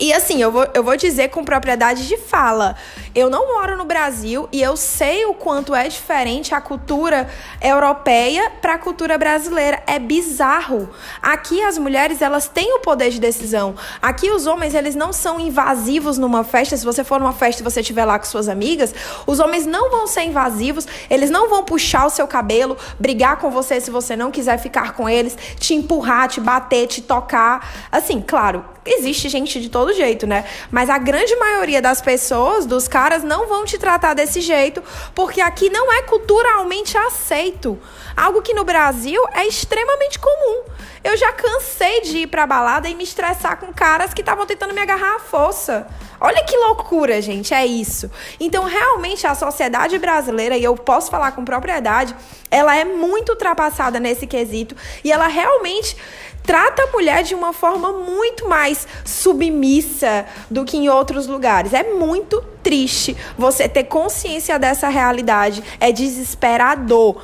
E 0.00 0.12
assim, 0.12 0.40
eu 0.42 0.50
vou, 0.50 0.66
eu 0.74 0.82
vou 0.82 0.96
dizer 0.96 1.28
com 1.28 1.44
propriedade 1.44 2.08
de 2.08 2.16
fala. 2.16 2.74
Eu 3.14 3.28
não 3.28 3.54
moro 3.54 3.76
no 3.76 3.84
Brasil 3.84 4.48
e 4.50 4.62
eu 4.62 4.76
sei 4.76 5.26
o 5.26 5.34
quanto 5.34 5.74
é 5.74 5.86
diferente 5.86 6.54
a 6.54 6.60
cultura 6.60 7.28
europeia 7.60 8.50
para 8.62 8.74
a 8.74 8.78
cultura 8.78 9.18
brasileira. 9.18 9.82
É 9.86 9.98
bizarro. 9.98 10.88
Aqui 11.20 11.62
as 11.62 11.76
mulheres, 11.76 12.22
elas 12.22 12.48
têm 12.48 12.74
o 12.74 12.80
poder 12.80 13.10
de 13.10 13.20
decisão. 13.20 13.74
Aqui 14.00 14.30
os 14.30 14.46
homens, 14.46 14.74
eles 14.74 14.94
não 14.94 15.12
são 15.12 15.38
invasivos 15.38 16.16
numa 16.16 16.42
festa. 16.42 16.76
Se 16.76 16.84
você 16.84 17.04
for 17.04 17.20
numa 17.20 17.34
festa 17.34 17.60
e 17.60 17.64
você 17.64 17.80
estiver 17.80 18.04
lá 18.04 18.18
com 18.18 18.24
suas 18.24 18.48
amigas, 18.48 18.94
os 19.26 19.40
homens 19.40 19.66
não 19.66 19.90
vão 19.90 20.06
ser 20.06 20.22
invasivos, 20.22 20.86
eles 21.10 21.30
não 21.30 21.48
vão 21.48 21.64
puxar 21.64 22.06
o 22.06 22.10
seu 22.10 22.26
cabelo, 22.26 22.78
brigar 22.98 23.36
com 23.36 23.50
você 23.50 23.80
se 23.80 23.90
você 23.90 24.16
não 24.16 24.30
quiser 24.30 24.58
ficar 24.58 24.94
com 24.94 25.08
eles, 25.08 25.36
te 25.58 25.74
empurrar, 25.74 26.28
te 26.28 26.40
bater, 26.40 26.86
te 26.86 27.02
tocar. 27.02 27.88
Assim, 27.90 28.20
claro, 28.20 28.64
existe 28.84 29.28
gente 29.28 29.60
de 29.60 29.68
todo 29.68 29.81
jeito, 29.90 30.26
né? 30.26 30.44
Mas 30.70 30.90
a 30.90 30.98
grande 30.98 31.34
maioria 31.36 31.80
das 31.80 32.02
pessoas, 32.02 32.66
dos 32.66 32.86
caras, 32.86 33.24
não 33.24 33.48
vão 33.48 33.64
te 33.64 33.78
tratar 33.78 34.12
desse 34.12 34.42
jeito, 34.42 34.82
porque 35.14 35.40
aqui 35.40 35.70
não 35.70 35.90
é 35.90 36.02
culturalmente 36.02 36.98
aceito. 36.98 37.78
Algo 38.14 38.42
que 38.42 38.52
no 38.52 38.64
Brasil 38.64 39.22
é 39.32 39.46
extremamente 39.46 40.18
comum. 40.18 40.64
Eu 41.02 41.16
já 41.16 41.32
cansei 41.32 42.02
de 42.02 42.18
ir 42.18 42.26
pra 42.26 42.46
balada 42.46 42.88
e 42.88 42.94
me 42.94 43.02
estressar 43.02 43.58
com 43.58 43.72
caras 43.72 44.12
que 44.12 44.20
estavam 44.20 44.46
tentando 44.46 44.74
me 44.74 44.80
agarrar 44.80 45.16
à 45.16 45.18
força. 45.18 45.86
Olha 46.20 46.44
que 46.44 46.56
loucura, 46.56 47.20
gente, 47.20 47.52
é 47.52 47.66
isso. 47.66 48.08
Então, 48.38 48.62
realmente, 48.62 49.26
a 49.26 49.34
sociedade 49.34 49.98
brasileira, 49.98 50.56
e 50.56 50.62
eu 50.62 50.76
posso 50.76 51.10
falar 51.10 51.32
com 51.32 51.44
propriedade, 51.44 52.14
ela 52.48 52.76
é 52.76 52.84
muito 52.84 53.30
ultrapassada 53.30 53.98
nesse 53.98 54.26
quesito 54.26 54.76
e 55.02 55.10
ela 55.10 55.26
realmente 55.26 55.96
trata 56.42 56.82
a 56.82 56.86
mulher 56.88 57.22
de 57.22 57.34
uma 57.34 57.52
forma 57.52 57.92
muito 57.92 58.48
mais 58.48 58.86
submissa 59.04 60.26
do 60.50 60.64
que 60.64 60.76
em 60.76 60.88
outros 60.88 61.26
lugares. 61.26 61.72
É 61.72 61.92
muito 61.94 62.42
triste 62.62 63.16
você 63.36 63.68
ter 63.68 63.84
consciência 63.84 64.58
dessa 64.58 64.88
realidade. 64.88 65.62
É 65.80 65.92
desesperador. 65.92 67.22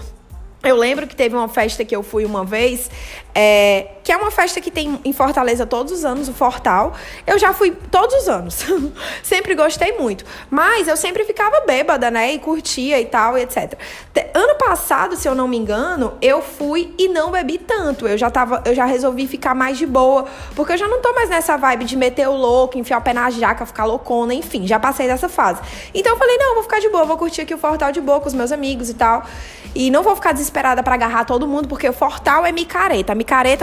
Eu 0.62 0.76
lembro 0.76 1.06
que 1.06 1.14
teve 1.14 1.36
uma 1.36 1.48
festa 1.48 1.84
que 1.84 1.94
eu 1.94 2.02
fui 2.02 2.24
uma 2.24 2.44
vez 2.44 2.90
é, 3.40 3.86
que 4.02 4.10
é 4.10 4.16
uma 4.16 4.32
festa 4.32 4.60
que 4.60 4.68
tem 4.68 4.98
em 5.04 5.12
Fortaleza 5.12 5.64
todos 5.64 5.92
os 5.92 6.04
anos, 6.04 6.28
o 6.28 6.32
Fortal. 6.32 6.92
Eu 7.24 7.38
já 7.38 7.52
fui 7.52 7.70
todos 7.70 8.22
os 8.22 8.28
anos. 8.28 8.64
sempre 9.22 9.54
gostei 9.54 9.96
muito. 9.96 10.24
Mas 10.50 10.88
eu 10.88 10.96
sempre 10.96 11.22
ficava 11.22 11.60
bêbada, 11.60 12.10
né? 12.10 12.32
E 12.32 12.40
curtia 12.40 13.00
e 13.00 13.06
tal, 13.06 13.38
e 13.38 13.42
etc. 13.42 13.74
Ano 14.34 14.56
passado, 14.56 15.14
se 15.14 15.28
eu 15.28 15.36
não 15.36 15.46
me 15.46 15.56
engano, 15.56 16.14
eu 16.20 16.42
fui 16.42 16.92
e 16.98 17.06
não 17.06 17.30
bebi 17.30 17.58
tanto. 17.58 18.08
Eu 18.08 18.18
já 18.18 18.28
tava, 18.28 18.60
eu 18.66 18.74
já 18.74 18.84
resolvi 18.84 19.28
ficar 19.28 19.54
mais 19.54 19.78
de 19.78 19.86
boa. 19.86 20.26
Porque 20.56 20.72
eu 20.72 20.76
já 20.76 20.88
não 20.88 21.00
tô 21.00 21.12
mais 21.12 21.30
nessa 21.30 21.56
vibe 21.56 21.84
de 21.84 21.96
meter 21.96 22.28
o 22.28 22.34
louco, 22.34 22.76
enfiar 22.76 22.98
o 22.98 23.02
pé 23.02 23.12
na 23.12 23.30
jaca, 23.30 23.64
ficar 23.64 23.84
loucona, 23.84 24.34
enfim, 24.34 24.66
já 24.66 24.80
passei 24.80 25.06
dessa 25.06 25.28
fase. 25.28 25.60
Então 25.94 26.14
eu 26.14 26.18
falei, 26.18 26.36
não, 26.38 26.54
vou 26.54 26.64
ficar 26.64 26.80
de 26.80 26.88
boa, 26.88 27.04
vou 27.04 27.16
curtir 27.16 27.42
aqui 27.42 27.54
o 27.54 27.58
Fortal 27.58 27.92
de 27.92 28.00
boa 28.00 28.18
com 28.20 28.26
os 28.26 28.34
meus 28.34 28.50
amigos 28.50 28.90
e 28.90 28.94
tal. 28.94 29.24
E 29.76 29.92
não 29.92 30.02
vou 30.02 30.16
ficar 30.16 30.32
desesperada 30.32 30.82
para 30.82 30.94
agarrar 30.94 31.24
todo 31.24 31.46
mundo, 31.46 31.68
porque 31.68 31.88
o 31.88 31.92
Fortal 31.92 32.44
é. 32.44 32.52
Micareta 32.58 33.14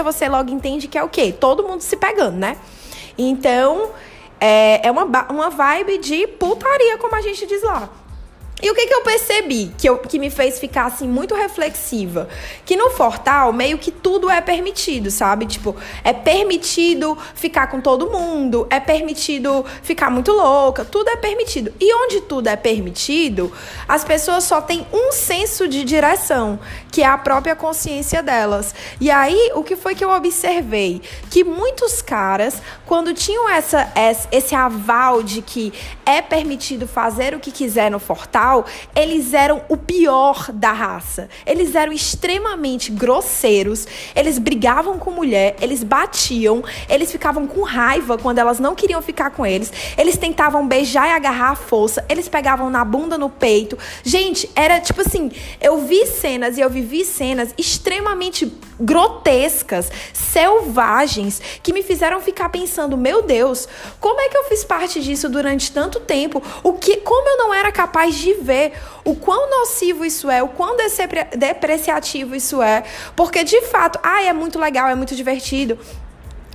você 0.04 0.30
logo 0.30 0.52
entende 0.52 0.88
que 0.88 0.98
é 0.98 1.04
o 1.04 1.10
quê? 1.10 1.34
Todo 1.34 1.64
mundo 1.64 1.82
se 1.82 1.98
pegando, 1.98 2.38
né? 2.38 2.58
Então, 3.18 3.90
é, 4.40 4.88
é 4.88 4.92
uma, 4.92 5.06
uma 5.30 5.50
vibe 5.50 5.98
de 5.98 6.28
putaria, 6.28 6.98
como 6.98 7.16
a 7.16 7.22
gente 7.22 7.46
diz 7.48 7.64
lá. 7.64 7.90
E 8.62 8.72
o 8.72 8.74
que, 8.74 8.88
que 8.88 8.94
eu 8.94 9.02
percebi 9.02 9.72
que, 9.78 9.88
eu, 9.88 9.98
que 9.98 10.18
me 10.18 10.30
fez 10.30 10.60
ficar 10.60 10.86
assim 10.86 11.08
muito 11.08 11.36
reflexiva? 11.36 12.30
Que 12.66 12.78
no 12.78 12.90
Fortal 12.90 13.52
meio 13.52 13.78
que 13.78 13.92
tudo 13.92 14.30
é 14.30 14.40
permitido, 14.40 15.12
sabe? 15.12 15.46
Tipo, 15.46 15.76
é 16.06 16.14
permitido 16.14 17.18
ficar 17.36 17.68
com 17.68 17.82
todo 17.82 18.10
mundo, 18.10 18.66
é 18.70 18.80
permitido 18.80 19.66
ficar 19.84 20.10
muito 20.10 20.32
louca, 20.32 20.86
tudo 20.86 21.10
é 21.10 21.18
permitido. 21.18 21.74
E 21.82 21.94
onde 21.94 22.22
tudo 22.22 22.48
é 22.48 22.56
permitido, 22.56 23.52
as 23.88 24.06
pessoas 24.06 24.46
só 24.46 24.62
têm 24.62 24.88
um 24.94 25.12
senso 25.12 25.68
de 25.68 25.84
direção, 25.84 26.58
que 26.92 27.04
é 27.04 27.06
a 27.06 27.18
própria 27.18 27.58
consciência 27.58 28.24
delas. 28.24 28.74
E 29.02 29.12
aí, 29.12 29.52
o 29.54 29.64
que 29.64 29.76
foi 29.76 29.96
que 29.96 30.04
eu 30.04 30.12
observei? 30.12 31.02
Que 31.30 31.44
muitos 31.44 32.02
caras, 32.02 32.62
quando 32.86 33.13
tinham 33.13 33.50
essa, 33.50 33.92
esse 34.32 34.54
aval 34.54 35.24
de 35.24 35.42
que 35.42 35.74
é 36.06 36.22
permitido 36.22 36.88
fazer 36.88 37.34
o 37.34 37.39
que 37.39 37.51
quiser 37.51 37.89
no 37.89 38.00
Fortal, 38.00 38.65
eles 38.96 39.34
eram 39.34 39.62
o 39.68 39.75
pior 39.75 40.51
da 40.51 40.72
raça. 40.72 41.30
Eles 41.46 41.74
eram 41.75 41.92
extremamente 41.92 42.92
grosseiros, 42.92 43.88
eles 44.15 44.38
brigavam 44.38 45.00
com 45.00 45.12
mulher, 45.12 45.56
eles 45.62 45.84
batiam, 45.84 46.63
eles 46.88 47.12
ficavam 47.12 47.48
com 47.48 47.62
raiva 47.63 48.18
quando 48.18 48.39
elas 48.39 48.60
não 48.60 48.75
queriam 48.75 49.01
ficar 49.01 49.32
com 49.32 49.46
eles, 49.46 49.72
eles 49.98 50.18
tentavam 50.18 50.68
beijar 50.68 51.08
e 51.08 51.12
agarrar 51.12 51.51
a 51.51 51.56
força, 51.56 52.06
eles 52.08 52.30
pegavam 52.30 52.70
na 52.70 52.86
bunda, 52.86 53.18
no 53.18 53.30
peito. 53.30 53.77
Gente, 54.04 54.50
era 54.56 54.80
tipo 54.80 55.01
assim, 55.01 55.32
eu 55.60 55.86
vi 55.86 56.06
cenas 56.06 56.58
e 56.58 56.62
eu 56.62 56.70
vivi 56.70 57.04
cenas 57.04 57.54
extremamente 57.58 58.51
grotescas, 58.80 59.92
selvagens, 60.13 61.42
que 61.63 61.74
me 61.74 61.82
fizeram 61.82 62.20
ficar 62.20 62.50
pensando, 62.50 62.75
meu 62.98 63.22
Deus, 63.22 63.67
como 64.00 64.20
é 64.20 64.29
que 64.29 64.38
eu 64.38 64.44
fiz 64.46 64.63
parte 64.63 65.01
disso 65.01 65.29
durante 65.29 65.72
tanto 65.72 66.00
tempo? 66.00 66.41
O 66.63 66.74
que, 66.74 66.98
como 66.98 67.27
eu 67.29 67.38
não 67.38 67.53
era 67.53 67.72
capaz 67.72 68.15
de 68.15 68.34
ver 68.34 68.74
o 69.03 69.15
quão 69.15 69.50
nocivo 69.50 70.03
isso 70.03 70.29
é, 70.29 70.44
o 70.44 70.50
quão 70.50 70.75
depreciativo 71.38 72.36
isso 72.36 72.62
é, 72.62 72.84
porque 73.15 73.44
de 73.44 73.62
fato, 73.62 74.00
ah, 74.03 74.24
é 74.24 74.34
muito 74.34 74.60
legal, 74.60 74.88
é 74.88 74.96
muito 74.96 75.15
divertido. 75.15 75.77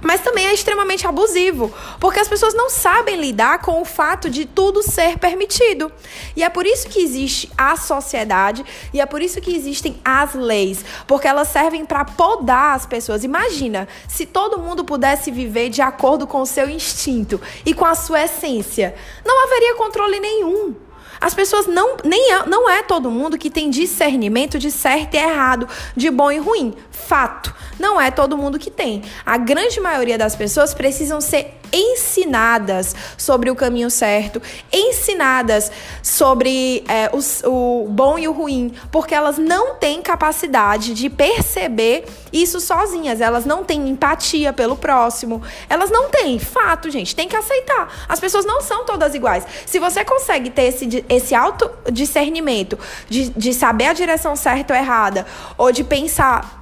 Mas 0.01 0.21
também 0.23 0.47
é 0.47 0.55
extremamente 0.55 1.07
abusivo, 1.07 1.73
porque 1.99 2.21
as 2.21 2.29
pessoas 2.29 2.55
não 2.55 2.71
sabem 2.71 3.21
lidar 3.21 3.61
com 3.61 3.81
o 3.81 3.85
fato 3.85 4.31
de 4.31 4.47
tudo 4.47 4.83
ser 4.83 5.19
permitido. 5.19 5.93
E 6.35 6.43
é 6.43 6.49
por 6.49 6.67
isso 6.67 6.89
que 6.89 7.03
existe 7.03 7.51
a 7.57 7.77
sociedade 7.77 8.65
e 8.93 9.01
é 9.01 9.07
por 9.07 9.21
isso 9.21 9.41
que 9.41 9.55
existem 9.55 10.01
as 10.05 10.35
leis, 10.35 10.85
porque 11.07 11.29
elas 11.29 11.49
servem 11.49 11.85
para 11.85 12.05
podar 12.05 12.77
as 12.77 12.87
pessoas. 12.87 13.25
Imagina 13.25 13.87
se 14.09 14.27
todo 14.27 14.59
mundo 14.59 14.85
pudesse 14.85 15.31
viver 15.31 15.69
de 15.69 15.83
acordo 15.83 16.27
com 16.27 16.41
o 16.41 16.47
seu 16.47 16.69
instinto 16.69 17.41
e 17.65 17.75
com 17.75 17.85
a 17.85 17.95
sua 17.95 18.25
essência, 18.25 18.95
não 19.25 19.45
haveria 19.45 19.77
controle 19.77 20.19
nenhum. 20.19 20.90
As 21.21 21.35
pessoas 21.35 21.67
não 21.67 21.97
nem 22.03 22.33
é, 22.33 22.47
não 22.47 22.69
é 22.69 22.83
todo 22.83 23.11
mundo 23.11 23.37
que 23.37 23.51
tem 23.51 23.69
discernimento 23.69 24.59
de 24.59 24.71
certo 24.71 25.15
e 25.15 25.19
errado, 25.19 25.69
de 25.95 26.11
bom 26.11 26.33
e 26.33 26.39
ruim. 26.39 26.75
Fato. 26.91 27.55
Não 27.79 28.01
é 28.01 28.11
todo 28.11 28.37
mundo 28.37 28.59
que 28.59 28.71
tem. 28.71 29.03
A 29.25 29.37
grande 29.37 29.81
maioria 29.81 30.17
das 30.17 30.35
pessoas 30.35 30.73
precisam 30.73 31.21
ser 31.21 31.60
ensinadas 31.73 32.95
sobre 33.17 33.51
o 33.51 33.57
caminho 33.57 33.91
certo, 33.91 34.41
ensinadas 34.73 35.71
sobre 36.03 36.85
é, 36.89 37.11
o, 37.13 37.83
o 37.83 37.89
bom 37.89 38.19
e 38.19 38.29
o 38.29 38.33
ruim, 38.33 38.73
porque 38.91 39.15
elas 39.15 39.39
não 39.39 39.75
têm 39.75 40.03
capacidade 40.03 40.95
de 40.95 41.09
perceber 41.09 42.05
isso 42.33 42.61
sozinhas, 42.61 43.21
elas 43.21 43.45
não 43.45 43.65
têm 43.65 43.89
empatia 43.89 44.53
pelo 44.53 44.77
próximo, 44.77 45.43
elas 45.69 45.91
não 45.91 46.09
têm. 46.11 46.39
Fato, 46.39 46.91
gente, 46.91 47.15
tem 47.15 47.29
que 47.29 47.37
aceitar. 47.37 48.07
As 48.09 48.21
pessoas 48.21 48.45
não 48.45 48.61
são 48.61 48.85
todas 48.85 49.15
iguais. 49.15 49.45
Se 49.67 49.79
você 49.79 50.05
consegue 50.05 50.51
ter 50.51 50.65
esse, 50.65 51.05
esse 51.09 51.35
autodiscernimento 51.35 52.79
de, 53.09 53.31
de 53.31 53.55
saber 53.55 53.87
a 53.87 53.93
direção 53.93 54.37
certa 54.37 54.75
ou 54.75 54.81
errada, 54.81 55.27
ou 55.57 55.73
de 55.73 55.85
pensar 55.85 56.60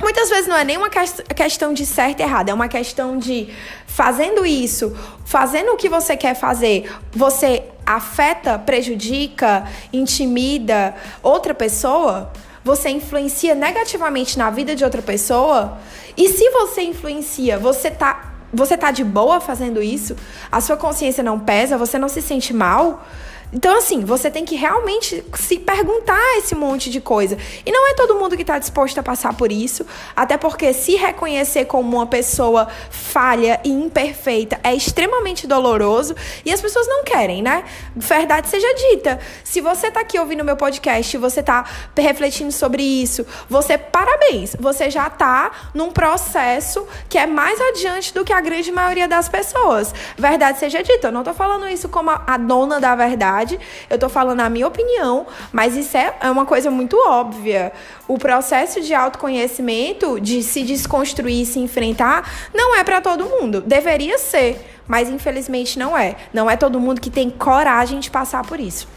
Muitas 0.00 0.30
vezes 0.30 0.46
não 0.46 0.56
é 0.56 0.64
nem 0.64 0.76
uma 0.76 0.88
questão 0.88 1.72
de 1.72 1.84
certo 1.84 2.20
e 2.20 2.22
errado, 2.22 2.50
é 2.50 2.54
uma 2.54 2.68
questão 2.68 3.18
de 3.18 3.48
fazendo 3.86 4.46
isso, 4.46 4.96
fazendo 5.24 5.72
o 5.72 5.76
que 5.76 5.88
você 5.88 6.16
quer 6.16 6.34
fazer, 6.34 6.88
você 7.10 7.64
afeta, 7.84 8.58
prejudica, 8.58 9.66
intimida 9.92 10.94
outra 11.20 11.52
pessoa, 11.52 12.30
você 12.62 12.90
influencia 12.90 13.54
negativamente 13.54 14.38
na 14.38 14.50
vida 14.50 14.76
de 14.76 14.84
outra 14.84 15.02
pessoa. 15.02 15.78
E 16.16 16.28
se 16.28 16.48
você 16.50 16.82
influencia, 16.82 17.58
você 17.58 17.90
tá, 17.90 18.34
você 18.52 18.76
tá 18.76 18.90
de 18.90 19.02
boa 19.02 19.40
fazendo 19.40 19.82
isso? 19.82 20.14
A 20.52 20.60
sua 20.60 20.76
consciência 20.76 21.24
não 21.24 21.40
pesa, 21.40 21.76
você 21.76 21.98
não 21.98 22.08
se 22.08 22.22
sente 22.22 22.52
mal? 22.52 23.04
Então, 23.52 23.78
assim, 23.78 24.04
você 24.04 24.30
tem 24.30 24.44
que 24.44 24.54
realmente 24.54 25.24
se 25.34 25.58
perguntar 25.58 26.36
esse 26.36 26.54
monte 26.54 26.90
de 26.90 27.00
coisa. 27.00 27.38
E 27.64 27.72
não 27.72 27.88
é 27.88 27.94
todo 27.94 28.14
mundo 28.14 28.36
que 28.36 28.42
está 28.42 28.58
disposto 28.58 28.98
a 28.98 29.02
passar 29.02 29.34
por 29.34 29.50
isso, 29.50 29.86
até 30.14 30.36
porque 30.36 30.72
se 30.74 30.96
reconhecer 30.96 31.64
como 31.64 31.96
uma 31.96 32.06
pessoa 32.06 32.68
falha 32.90 33.58
e 33.64 33.70
imperfeita 33.70 34.60
é 34.62 34.74
extremamente 34.74 35.46
doloroso 35.46 36.14
e 36.44 36.52
as 36.52 36.60
pessoas 36.60 36.86
não 36.86 37.04
querem, 37.04 37.42
né? 37.42 37.64
Verdade 37.96 38.48
seja 38.48 38.68
dita. 38.74 39.18
Se 39.42 39.60
você 39.60 39.88
está 39.88 40.00
aqui 40.00 40.18
ouvindo 40.18 40.44
meu 40.44 40.56
podcast, 40.56 41.16
você 41.16 41.40
está 41.40 41.64
refletindo 41.96 42.52
sobre 42.52 42.82
isso, 42.82 43.24
você, 43.48 43.78
parabéns, 43.78 44.54
você 44.58 44.90
já 44.90 45.06
está 45.06 45.50
num 45.72 45.90
processo 45.90 46.86
que 47.08 47.16
é 47.16 47.26
mais 47.26 47.58
adiante 47.60 48.12
do 48.12 48.24
que 48.24 48.32
a 48.32 48.40
grande 48.40 48.70
maioria 48.70 49.08
das 49.08 49.28
pessoas. 49.28 49.94
Verdade 50.18 50.58
seja 50.58 50.82
dita, 50.82 51.08
eu 51.08 51.12
não 51.12 51.20
estou 51.22 51.34
falando 51.34 51.66
isso 51.66 51.88
como 51.88 52.10
a 52.10 52.36
dona 52.36 52.78
da 52.78 52.94
verdade 52.94 53.37
verdade. 53.38 53.58
Eu 53.88 53.98
tô 53.98 54.08
falando 54.08 54.40
a 54.40 54.48
minha 54.48 54.66
opinião, 54.66 55.26
mas 55.52 55.76
isso 55.76 55.96
é, 55.96 56.14
é 56.20 56.30
uma 56.30 56.44
coisa 56.44 56.70
muito 56.70 56.96
óbvia. 56.96 57.72
O 58.06 58.18
processo 58.18 58.80
de 58.80 58.94
autoconhecimento, 58.94 60.20
de 60.20 60.42
se 60.42 60.62
desconstruir, 60.62 61.46
se 61.46 61.58
enfrentar, 61.58 62.48
não 62.54 62.74
é 62.74 62.84
para 62.84 63.00
todo 63.00 63.24
mundo. 63.24 63.60
Deveria 63.60 64.18
ser, 64.18 64.64
mas 64.86 65.08
infelizmente 65.08 65.78
não 65.78 65.96
é. 65.96 66.16
Não 66.32 66.50
é 66.50 66.56
todo 66.56 66.80
mundo 66.80 67.00
que 67.00 67.10
tem 67.10 67.30
coragem 67.30 68.00
de 68.00 68.10
passar 68.10 68.44
por 68.44 68.58
isso. 68.58 68.88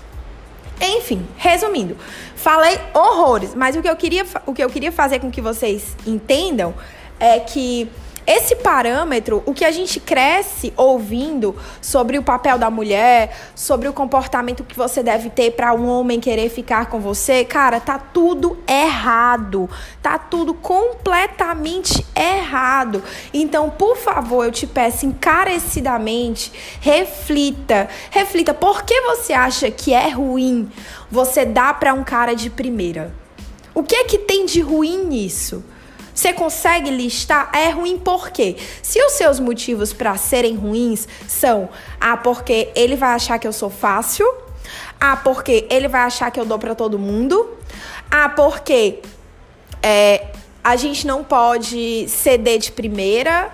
Enfim, 0.83 1.23
resumindo, 1.37 1.95
falei 2.35 2.79
horrores, 2.91 3.53
mas 3.53 3.75
o 3.75 3.83
que 3.83 3.89
eu 3.89 3.95
queria, 3.95 4.25
o 4.47 4.53
que 4.53 4.63
eu 4.63 4.69
queria 4.69 4.91
fazer 4.91 5.19
com 5.19 5.29
que 5.29 5.39
vocês 5.39 5.95
entendam 6.07 6.73
é 7.19 7.39
que 7.39 7.87
esse 8.31 8.55
parâmetro, 8.55 9.43
o 9.45 9.53
que 9.53 9.65
a 9.65 9.71
gente 9.71 9.99
cresce 9.99 10.71
ouvindo 10.77 11.53
sobre 11.81 12.17
o 12.17 12.23
papel 12.23 12.57
da 12.57 12.69
mulher, 12.69 13.35
sobre 13.53 13.89
o 13.89 13.93
comportamento 13.93 14.63
que 14.63 14.75
você 14.75 15.03
deve 15.03 15.29
ter 15.29 15.51
para 15.51 15.73
um 15.73 15.85
homem 15.87 16.19
querer 16.19 16.49
ficar 16.49 16.85
com 16.85 16.99
você, 16.99 17.43
cara, 17.43 17.81
tá 17.81 17.99
tudo 17.99 18.57
errado. 18.67 19.69
Tá 20.01 20.17
tudo 20.17 20.53
completamente 20.53 22.05
errado. 22.15 23.03
Então, 23.33 23.69
por 23.69 23.97
favor, 23.97 24.45
eu 24.45 24.51
te 24.51 24.65
peço 24.65 25.05
encarecidamente, 25.05 26.53
reflita. 26.79 27.89
Reflita, 28.09 28.53
por 28.53 28.83
que 28.83 29.01
você 29.01 29.33
acha 29.33 29.69
que 29.69 29.93
é 29.93 30.07
ruim 30.07 30.71
você 31.09 31.43
dar 31.45 31.77
para 31.79 31.93
um 31.93 32.03
cara 32.03 32.33
de 32.33 32.49
primeira? 32.49 33.13
O 33.75 33.83
que 33.83 33.95
é 33.95 34.03
que 34.05 34.17
tem 34.17 34.45
de 34.45 34.61
ruim 34.61 35.05
nisso? 35.05 35.63
Você 36.21 36.33
consegue 36.33 36.91
listar? 36.91 37.49
É 37.51 37.71
ruim 37.71 37.97
por 37.97 38.29
quê? 38.29 38.55
Se 38.83 39.03
os 39.03 39.13
seus 39.13 39.39
motivos 39.39 39.91
para 39.91 40.15
serem 40.17 40.55
ruins 40.55 41.07
são: 41.27 41.67
ah, 41.99 42.15
porque 42.15 42.69
ele 42.75 42.95
vai 42.95 43.15
achar 43.15 43.39
que 43.39 43.47
eu 43.47 43.51
sou 43.51 43.71
fácil. 43.71 44.31
Ah, 44.99 45.15
porque 45.15 45.65
ele 45.67 45.87
vai 45.87 46.01
achar 46.01 46.29
que 46.29 46.39
eu 46.39 46.45
dou 46.45 46.59
para 46.59 46.75
todo 46.75 46.99
mundo. 46.99 47.57
Ah, 48.11 48.29
porque 48.29 48.99
é, 49.81 50.27
a 50.63 50.75
gente 50.75 51.07
não 51.07 51.23
pode 51.23 52.07
ceder 52.07 52.59
de 52.59 52.71
primeira. 52.71 53.51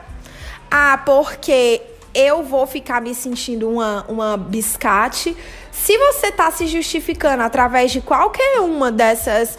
Ah, 0.69 1.01
porque 1.05 1.81
eu 2.13 2.43
vou 2.43 2.67
ficar 2.67 3.01
me 3.01 3.15
sentindo 3.15 3.69
uma, 3.69 4.03
uma 4.09 4.35
biscate. 4.35 5.37
Se 5.71 5.97
você 5.97 6.33
tá 6.33 6.51
se 6.51 6.67
justificando 6.67 7.43
através 7.43 7.93
de 7.93 8.01
qualquer 8.01 8.59
uma 8.59 8.91
dessas 8.91 9.57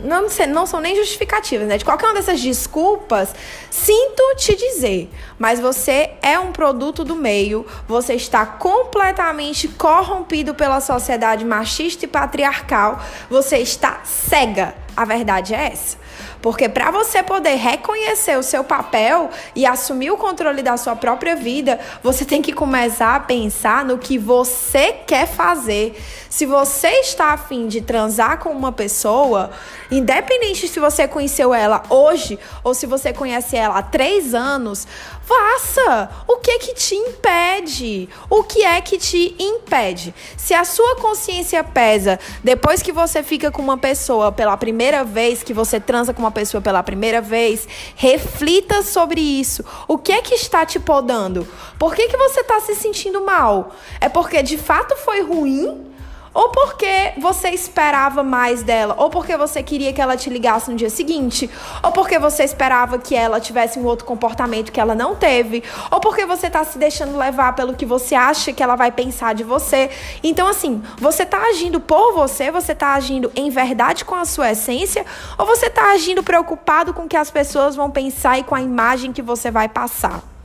não, 0.00 0.26
não 0.48 0.66
são 0.66 0.80
nem 0.80 0.96
justificativas, 0.96 1.66
né? 1.66 1.78
De 1.78 1.84
qualquer 1.84 2.06
uma 2.06 2.14
dessas 2.14 2.40
desculpas, 2.40 3.34
sinto 3.70 4.22
te 4.36 4.54
dizer, 4.54 5.10
mas 5.38 5.60
você 5.60 6.10
é 6.22 6.38
um 6.38 6.52
produto 6.52 7.04
do 7.04 7.16
meio, 7.16 7.66
você 7.86 8.14
está 8.14 8.46
completamente 8.46 9.68
corrompido 9.68 10.54
pela 10.54 10.80
sociedade 10.80 11.44
machista 11.44 12.04
e 12.04 12.08
patriarcal, 12.08 13.00
você 13.28 13.58
está 13.58 14.00
cega. 14.04 14.85
A 14.96 15.04
verdade 15.04 15.54
é 15.54 15.72
essa. 15.72 15.98
Porque 16.40 16.68
para 16.68 16.90
você 16.90 17.22
poder 17.22 17.56
reconhecer 17.56 18.38
o 18.38 18.42
seu 18.42 18.64
papel 18.64 19.28
e 19.54 19.66
assumir 19.66 20.10
o 20.10 20.16
controle 20.16 20.62
da 20.62 20.76
sua 20.76 20.96
própria 20.96 21.36
vida, 21.36 21.78
você 22.02 22.24
tem 22.24 22.40
que 22.40 22.52
começar 22.52 23.14
a 23.14 23.20
pensar 23.20 23.84
no 23.84 23.98
que 23.98 24.16
você 24.16 24.92
quer 25.06 25.26
fazer. 25.26 26.00
Se 26.30 26.46
você 26.46 26.88
está 27.00 27.32
afim 27.32 27.66
de 27.66 27.80
transar 27.80 28.38
com 28.38 28.50
uma 28.50 28.72
pessoa, 28.72 29.50
independente 29.90 30.68
se 30.68 30.80
você 30.80 31.06
conheceu 31.06 31.52
ela 31.52 31.82
hoje 31.90 32.38
ou 32.64 32.72
se 32.72 32.86
você 32.86 33.12
conhece 33.12 33.56
ela 33.56 33.78
há 33.78 33.82
três 33.82 34.34
anos, 34.34 34.86
Faça! 35.26 36.08
O 36.28 36.36
que 36.36 36.52
é 36.52 36.58
que 36.60 36.72
te 36.72 36.94
impede? 36.94 38.08
O 38.30 38.44
que 38.44 38.62
é 38.62 38.80
que 38.80 38.96
te 38.96 39.34
impede? 39.40 40.14
Se 40.36 40.54
a 40.54 40.64
sua 40.64 40.94
consciência 41.00 41.64
pesa 41.64 42.20
depois 42.44 42.80
que 42.80 42.92
você 42.92 43.24
fica 43.24 43.50
com 43.50 43.60
uma 43.60 43.76
pessoa 43.76 44.30
pela 44.30 44.56
primeira 44.56 45.02
vez, 45.02 45.42
que 45.42 45.52
você 45.52 45.80
transa 45.80 46.14
com 46.14 46.22
uma 46.22 46.30
pessoa 46.30 46.60
pela 46.60 46.80
primeira 46.80 47.20
vez, 47.20 47.66
reflita 47.96 48.82
sobre 48.82 49.20
isso. 49.20 49.64
O 49.88 49.98
que 49.98 50.12
é 50.12 50.22
que 50.22 50.34
está 50.36 50.64
te 50.64 50.78
podando? 50.78 51.44
Por 51.76 51.96
que, 51.96 52.06
que 52.06 52.16
você 52.16 52.42
está 52.42 52.60
se 52.60 52.76
sentindo 52.76 53.24
mal? 53.24 53.74
É 54.00 54.08
porque 54.08 54.44
de 54.44 54.56
fato 54.56 54.94
foi 54.94 55.22
ruim? 55.22 55.95
Ou 56.36 56.50
porque 56.50 57.14
você 57.16 57.48
esperava 57.48 58.22
mais 58.22 58.62
dela, 58.62 58.94
ou 58.98 59.08
porque 59.08 59.34
você 59.38 59.62
queria 59.62 59.90
que 59.90 60.02
ela 60.02 60.18
te 60.18 60.28
ligasse 60.28 60.70
no 60.70 60.76
dia 60.76 60.90
seguinte, 60.90 61.48
ou 61.82 61.90
porque 61.92 62.18
você 62.18 62.44
esperava 62.44 62.98
que 62.98 63.16
ela 63.16 63.40
tivesse 63.40 63.78
um 63.78 63.86
outro 63.86 64.04
comportamento 64.04 64.70
que 64.70 64.78
ela 64.78 64.94
não 64.94 65.16
teve, 65.16 65.64
ou 65.90 65.98
porque 65.98 66.26
você 66.26 66.50
tá 66.50 66.62
se 66.62 66.76
deixando 66.76 67.16
levar 67.16 67.54
pelo 67.54 67.74
que 67.74 67.86
você 67.86 68.14
acha 68.14 68.52
que 68.52 68.62
ela 68.62 68.76
vai 68.76 68.92
pensar 68.92 69.34
de 69.34 69.44
você. 69.44 69.88
Então, 70.22 70.46
assim, 70.46 70.82
você 70.98 71.24
tá 71.24 71.40
agindo 71.48 71.80
por 71.80 72.12
você, 72.12 72.50
você 72.50 72.74
tá 72.74 72.92
agindo 72.92 73.32
em 73.34 73.48
verdade 73.48 74.04
com 74.04 74.14
a 74.14 74.26
sua 74.26 74.50
essência, 74.52 75.06
ou 75.38 75.46
você 75.46 75.70
tá 75.70 75.92
agindo 75.92 76.22
preocupado 76.22 76.92
com 76.92 77.04
o 77.04 77.08
que 77.08 77.16
as 77.16 77.30
pessoas 77.30 77.74
vão 77.74 77.90
pensar 77.90 78.38
e 78.38 78.44
com 78.44 78.54
a 78.54 78.60
imagem 78.60 79.10
que 79.10 79.22
você 79.22 79.50
vai 79.50 79.70
passar? 79.70 80.35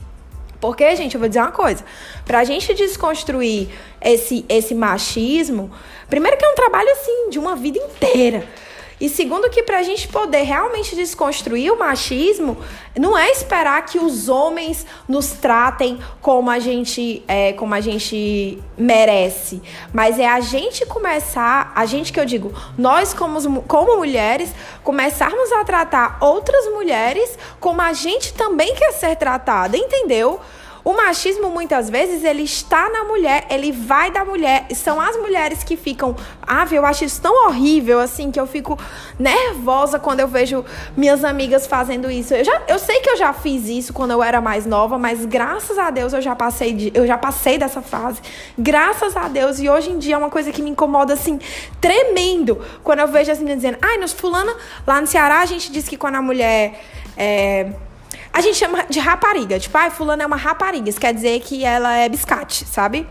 Porque, 0.61 0.95
gente, 0.95 1.15
eu 1.15 1.19
vou 1.19 1.27
dizer 1.27 1.41
uma 1.41 1.51
coisa. 1.51 1.83
Pra 2.23 2.43
gente 2.43 2.73
desconstruir 2.73 3.69
esse, 3.99 4.45
esse 4.47 4.75
machismo, 4.75 5.71
primeiro 6.07 6.37
que 6.37 6.45
é 6.45 6.49
um 6.49 6.55
trabalho, 6.55 6.89
assim, 6.91 7.29
de 7.31 7.39
uma 7.39 7.55
vida 7.55 7.79
inteira. 7.79 8.47
E 9.01 9.09
segundo 9.09 9.49
que 9.49 9.63
para 9.63 9.79
a 9.79 9.83
gente 9.83 10.07
poder 10.07 10.43
realmente 10.43 10.95
desconstruir 10.95 11.73
o 11.73 11.79
machismo, 11.79 12.55
não 12.95 13.17
é 13.17 13.31
esperar 13.31 13.83
que 13.83 13.97
os 13.97 14.29
homens 14.29 14.85
nos 15.09 15.31
tratem 15.31 15.99
como 16.21 16.51
a 16.51 16.59
gente, 16.59 17.23
é, 17.27 17.51
como 17.53 17.73
a 17.73 17.81
gente 17.81 18.61
merece, 18.77 19.59
mas 19.91 20.19
é 20.19 20.27
a 20.27 20.39
gente 20.39 20.85
começar, 20.85 21.71
a 21.75 21.83
gente 21.87 22.13
que 22.13 22.19
eu 22.19 22.25
digo, 22.25 22.53
nós 22.77 23.11
como, 23.11 23.63
como 23.63 23.97
mulheres, 23.97 24.53
começarmos 24.83 25.51
a 25.51 25.65
tratar 25.65 26.19
outras 26.21 26.71
mulheres 26.71 27.39
como 27.59 27.81
a 27.81 27.93
gente 27.93 28.35
também 28.35 28.75
quer 28.75 28.91
ser 28.91 29.15
tratada, 29.15 29.75
entendeu? 29.75 30.39
O 30.83 30.93
machismo 30.93 31.49
muitas 31.49 31.89
vezes 31.89 32.23
ele 32.23 32.43
está 32.43 32.89
na 32.89 33.03
mulher, 33.03 33.45
ele 33.49 33.71
vai 33.71 34.09
da 34.09 34.25
mulher. 34.25 34.65
São 34.73 34.99
as 34.99 35.15
mulheres 35.17 35.63
que 35.63 35.77
ficam, 35.77 36.15
ah, 36.41 36.65
eu 36.71 36.85
acho 36.85 37.05
isso 37.05 37.21
tão 37.21 37.47
horrível 37.47 37.99
assim 37.99 38.31
que 38.31 38.39
eu 38.39 38.47
fico 38.47 38.77
nervosa 39.19 39.99
quando 39.99 40.21
eu 40.21 40.27
vejo 40.27 40.65
minhas 40.97 41.23
amigas 41.23 41.67
fazendo 41.67 42.09
isso. 42.09 42.33
Eu 42.33 42.43
já 42.43 42.61
eu 42.67 42.79
sei 42.79 42.99
que 42.99 43.09
eu 43.09 43.17
já 43.17 43.31
fiz 43.33 43.67
isso 43.67 43.93
quando 43.93 44.11
eu 44.11 44.23
era 44.23 44.41
mais 44.41 44.65
nova, 44.65 44.97
mas 44.97 45.25
graças 45.25 45.77
a 45.77 45.89
Deus 45.91 46.13
eu 46.13 46.21
já 46.21 46.35
passei 46.35 46.73
de, 46.73 46.91
eu 46.95 47.05
já 47.05 47.17
passei 47.17 47.57
dessa 47.57 47.81
fase. 47.81 48.21
Graças 48.57 49.15
a 49.15 49.27
Deus 49.27 49.59
e 49.59 49.69
hoje 49.69 49.91
em 49.91 49.99
dia 49.99 50.15
é 50.15 50.17
uma 50.17 50.29
coisa 50.29 50.51
que 50.51 50.61
me 50.61 50.69
incomoda 50.69 51.13
assim 51.13 51.39
tremendo 51.79 52.59
quando 52.83 52.99
eu 52.99 53.07
vejo 53.07 53.31
as 53.31 53.37
meninas 53.37 53.61
dizendo: 53.61 53.77
"Ai, 53.81 53.97
nos 53.97 54.13
fulano 54.13 54.53
lá 54.87 54.99
no 54.99 55.05
Ceará 55.07 55.41
a 55.41 55.45
gente 55.45 55.71
diz 55.71 55.87
que 55.87 55.97
quando 55.97 56.15
a 56.15 56.21
mulher 56.21 56.79
é, 57.15 57.71
a 58.33 58.41
gente 58.41 58.57
chama 58.57 58.85
de 58.89 58.99
rapariga. 58.99 59.59
Tipo, 59.59 59.77
ai, 59.77 59.87
ah, 59.87 59.91
fulano 59.91 60.21
é 60.21 60.25
uma 60.25 60.35
rapariga. 60.35 60.89
Isso 60.89 60.99
quer 60.99 61.13
dizer 61.13 61.39
que 61.41 61.63
ela 61.63 61.95
é 61.95 62.07
biscate, 62.07 62.65
sabe? 62.65 63.07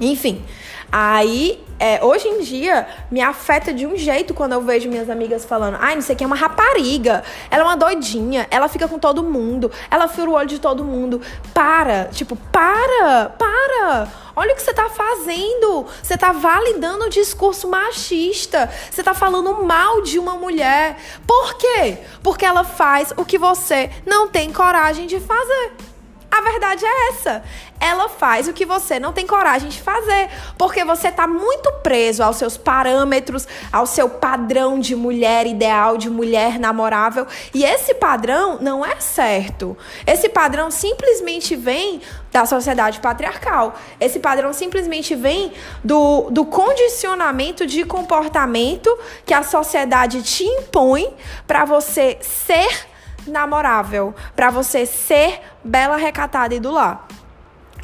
Enfim. 0.00 0.44
Aí, 0.90 1.64
é, 1.78 2.04
hoje 2.04 2.28
em 2.28 2.40
dia, 2.40 2.86
me 3.10 3.20
afeta 3.20 3.72
de 3.72 3.86
um 3.86 3.96
jeito 3.96 4.32
quando 4.32 4.52
eu 4.52 4.60
vejo 4.60 4.88
minhas 4.88 5.10
amigas 5.10 5.44
falando: 5.44 5.76
ai, 5.80 5.94
não 5.94 6.02
sei 6.02 6.14
quem 6.14 6.24
é 6.24 6.26
uma 6.26 6.36
rapariga, 6.36 7.24
ela 7.50 7.62
é 7.62 7.66
uma 7.66 7.76
doidinha, 7.76 8.46
ela 8.50 8.68
fica 8.68 8.86
com 8.86 8.98
todo 8.98 9.22
mundo, 9.22 9.70
ela 9.90 10.06
fura 10.06 10.30
o 10.30 10.34
olho 10.34 10.48
de 10.48 10.60
todo 10.60 10.84
mundo. 10.84 11.20
Para! 11.52 12.04
Tipo, 12.12 12.36
para! 12.36 13.30
Para! 13.30 14.08
Olha 14.36 14.52
o 14.52 14.56
que 14.56 14.62
você 14.62 14.70
está 14.70 14.88
fazendo. 14.88 15.86
Você 16.02 16.14
está 16.14 16.32
validando 16.32 17.04
o 17.04 17.10
discurso 17.10 17.68
machista. 17.68 18.70
Você 18.90 19.00
está 19.00 19.14
falando 19.14 19.64
mal 19.64 20.02
de 20.02 20.18
uma 20.18 20.34
mulher. 20.34 20.96
Por 21.26 21.54
quê? 21.54 21.98
Porque 22.22 22.44
ela 22.44 22.64
faz 22.64 23.12
o 23.16 23.24
que 23.24 23.38
você 23.38 23.90
não 24.04 24.28
tem 24.28 24.52
coragem 24.52 25.06
de 25.06 25.20
fazer. 25.20 25.93
A 26.36 26.40
verdade 26.40 26.84
é 26.84 27.08
essa. 27.10 27.44
Ela 27.78 28.08
faz 28.08 28.48
o 28.48 28.52
que 28.52 28.66
você 28.66 28.98
não 28.98 29.12
tem 29.12 29.24
coragem 29.24 29.68
de 29.68 29.80
fazer, 29.80 30.28
porque 30.58 30.84
você 30.84 31.06
está 31.06 31.28
muito 31.28 31.70
preso 31.74 32.24
aos 32.24 32.34
seus 32.34 32.56
parâmetros, 32.56 33.46
ao 33.70 33.86
seu 33.86 34.08
padrão 34.08 34.80
de 34.80 34.96
mulher 34.96 35.46
ideal, 35.46 35.96
de 35.96 36.10
mulher 36.10 36.58
namorável, 36.58 37.24
e 37.54 37.64
esse 37.64 37.94
padrão 37.94 38.58
não 38.60 38.84
é 38.84 38.98
certo. 38.98 39.76
Esse 40.04 40.28
padrão 40.28 40.72
simplesmente 40.72 41.54
vem 41.54 42.02
da 42.32 42.44
sociedade 42.44 42.98
patriarcal. 42.98 43.76
Esse 44.00 44.18
padrão 44.18 44.52
simplesmente 44.52 45.14
vem 45.14 45.52
do, 45.84 46.30
do 46.32 46.44
condicionamento 46.44 47.64
de 47.64 47.84
comportamento 47.84 48.90
que 49.24 49.32
a 49.32 49.44
sociedade 49.44 50.20
te 50.20 50.42
impõe 50.42 51.14
para 51.46 51.64
você 51.64 52.18
ser 52.20 52.88
namorável, 53.26 54.14
para 54.34 54.50
você 54.50 54.84
ser 54.84 55.40
bela, 55.64 55.96
recatada 55.96 56.54
e 56.54 56.60
do 56.60 56.70
lar. 56.70 57.06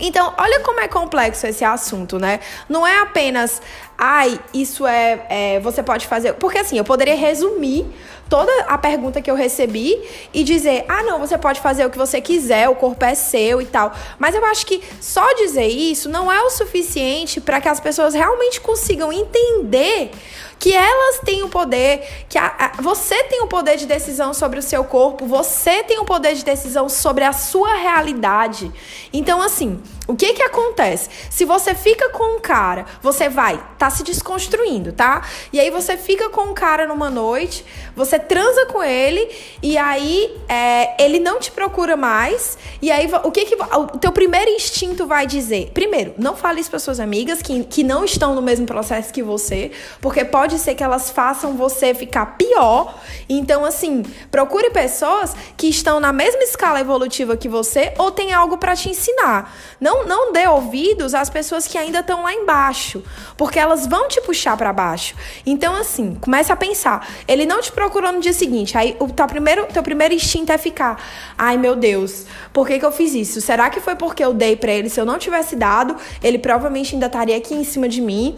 Então, 0.01 0.33
olha 0.39 0.61
como 0.61 0.81
é 0.81 0.89
complexo 0.89 1.47
esse 1.47 1.63
assunto, 1.63 2.19
né? 2.19 2.41
Não 2.69 2.87
é 2.87 3.01
apenas, 3.01 3.61
ai, 3.99 4.41
isso 4.55 4.87
é, 4.87 5.27
é, 5.29 5.61
Você 5.61 5.83
pode 5.83 6.07
fazer. 6.07 6.33
Porque 6.35 6.59
assim, 6.59 6.79
eu 6.79 6.85
poderia 6.85 7.15
resumir 7.15 7.87
toda 8.29 8.51
a 8.63 8.79
pergunta 8.79 9.21
que 9.21 9.31
eu 9.31 9.35
recebi 9.35 10.01
e 10.33 10.43
dizer: 10.43 10.87
"Ah, 10.89 11.03
não, 11.03 11.19
você 11.19 11.37
pode 11.37 11.61
fazer 11.61 11.85
o 11.85 11.91
que 11.91 11.99
você 11.99 12.21
quiser, 12.21 12.69
o 12.69 12.77
corpo 12.77 13.05
é 13.05 13.15
seu 13.15 13.61
e 13.61 13.67
tal". 13.67 13.93
Mas 14.19 14.35
eu 14.35 14.45
acho 14.47 14.65
que 14.65 14.83
só 15.01 15.35
dizer 15.35 15.67
isso 15.67 16.09
não 16.09 16.33
é 16.33 16.41
o 16.43 16.49
suficiente 16.49 17.41
para 17.41 17.61
que 17.61 17.69
as 17.69 17.79
pessoas 17.79 18.15
realmente 18.15 18.61
consigam 18.61 19.13
entender 19.13 20.13
que 20.61 20.75
elas 20.75 21.21
têm 21.25 21.43
o 21.43 21.49
poder, 21.49 22.07
que 22.29 22.37
a, 22.37 22.55
a, 22.59 22.83
você 22.83 23.25
tem 23.25 23.41
o 23.41 23.47
poder 23.47 23.79
de 23.79 23.87
decisão 23.87 24.35
sobre 24.35 24.59
o 24.59 24.63
seu 24.63 24.85
corpo, 24.85 25.25
você 25.27 25.83
tem 25.83 25.99
o 25.99 26.05
poder 26.05 26.35
de 26.35 26.45
decisão 26.45 26.87
sobre 26.87 27.25
a 27.25 27.33
sua 27.33 27.75
realidade. 27.77 28.71
Então, 29.11 29.41
assim, 29.41 29.81
o 30.07 30.15
que 30.15 30.35
que 30.35 30.43
acontece? 30.43 31.09
Se 31.31 31.45
você 31.45 31.75
fica 31.75 32.11
com 32.11 32.37
um 32.37 32.41
cara, 32.41 32.85
você 33.01 33.29
vai, 33.29 33.65
tá 33.79 33.89
se 33.89 34.03
desconstruindo, 34.03 34.93
tá? 34.93 35.27
E 35.51 35.59
aí 35.59 35.71
você 35.71 35.97
fica 35.97 36.29
com 36.29 36.43
um 36.43 36.55
cara 36.55 36.87
numa 36.87 37.09
noite, 37.09 37.65
você 37.97 38.19
transa 38.19 38.67
com 38.67 38.83
ele 38.83 39.31
e 39.63 39.79
aí 39.79 40.37
é, 40.47 41.03
ele 41.03 41.21
não 41.21 41.39
te 41.39 41.51
procura 41.51 41.97
mais. 41.97 42.59
E 42.83 42.91
aí 42.91 43.09
o 43.25 43.31
que 43.31 43.47
que 43.47 43.55
o 43.55 43.87
teu 43.99 44.13
primeiro 44.13 44.51
instinto 44.51 45.07
vai 45.07 45.27
dizer? 45.27 45.71
Primeiro, 45.73 46.13
não 46.19 46.37
fale 46.37 46.61
isso 46.61 46.71
para 46.71 46.79
suas 46.79 47.01
amigas 47.01 47.41
que, 47.41 47.65
que 47.65 47.83
não 47.83 48.05
estão 48.05 48.35
no 48.35 48.43
mesmo 48.43 48.67
processo 48.67 49.13
que 49.13 49.23
você, 49.23 49.71
porque 50.01 50.25
pode 50.25 50.50
ser 50.59 50.75
que 50.75 50.85
elas 50.85 51.11
façam 51.11 51.57
você 51.57 51.95
ficar 51.95 52.37
pior. 52.37 52.95
Então, 53.29 53.65
assim, 53.65 54.03
procure 54.31 54.71
pessoas 54.71 55.35
que 55.57 55.69
estão 55.69 56.01
na 56.01 56.13
mesma 56.13 56.43
escala 56.43 56.81
evolutiva 56.81 57.37
que 57.37 57.49
você 57.49 57.93
ou 57.99 58.11
tem 58.11 58.33
algo 58.33 58.59
para 58.59 58.75
te 58.75 58.89
ensinar. 58.89 59.55
Não 59.81 60.01
não, 60.07 60.33
dê 60.33 60.47
ouvidos 60.47 61.15
às 61.15 61.31
pessoas 61.31 61.67
que 61.67 61.79
ainda 61.79 62.01
estão 62.01 62.23
lá 62.23 62.33
embaixo, 62.33 63.03
porque 63.37 63.59
elas 63.59 63.87
vão 63.87 64.09
te 64.09 64.21
puxar 64.21 64.57
para 64.57 64.73
baixo. 64.73 65.15
Então, 65.45 65.75
assim, 65.75 66.17
comece 66.21 66.53
a 66.53 66.57
pensar. 66.57 67.07
Ele 67.27 67.47
não 67.47 67.61
te 67.61 67.73
procurou 67.73 68.13
no 68.13 68.21
dia 68.21 68.33
seguinte. 68.33 68.77
Aí 68.77 68.97
o 68.99 69.09
teu 69.09 69.27
primeiro, 69.27 69.67
teu 69.67 69.83
primeiro 69.83 70.15
instinto 70.15 70.53
é 70.53 70.59
ficar: 70.59 71.03
ai 71.37 71.57
meu 71.57 71.77
Deus, 71.77 72.27
por 72.53 72.67
que, 72.67 72.79
que 72.79 72.85
eu 72.85 72.93
fiz 72.93 73.15
isso? 73.15 73.41
Será 73.41 73.71
que 73.71 73.81
foi 73.81 73.97
porque 73.97 74.25
eu 74.25 74.33
dei 74.33 74.57
para 74.57 74.73
ele? 74.73 74.89
Se 74.89 75.01
eu 75.01 75.05
não 75.05 75.19
tivesse 75.19 75.57
dado, 75.57 75.97
ele 76.23 76.39
provavelmente 76.39 76.95
ainda 76.95 77.07
estaria 77.07 77.37
aqui 77.37 77.55
em 77.55 77.65
cima 77.65 77.89
de 77.89 78.01
mim. 78.01 78.37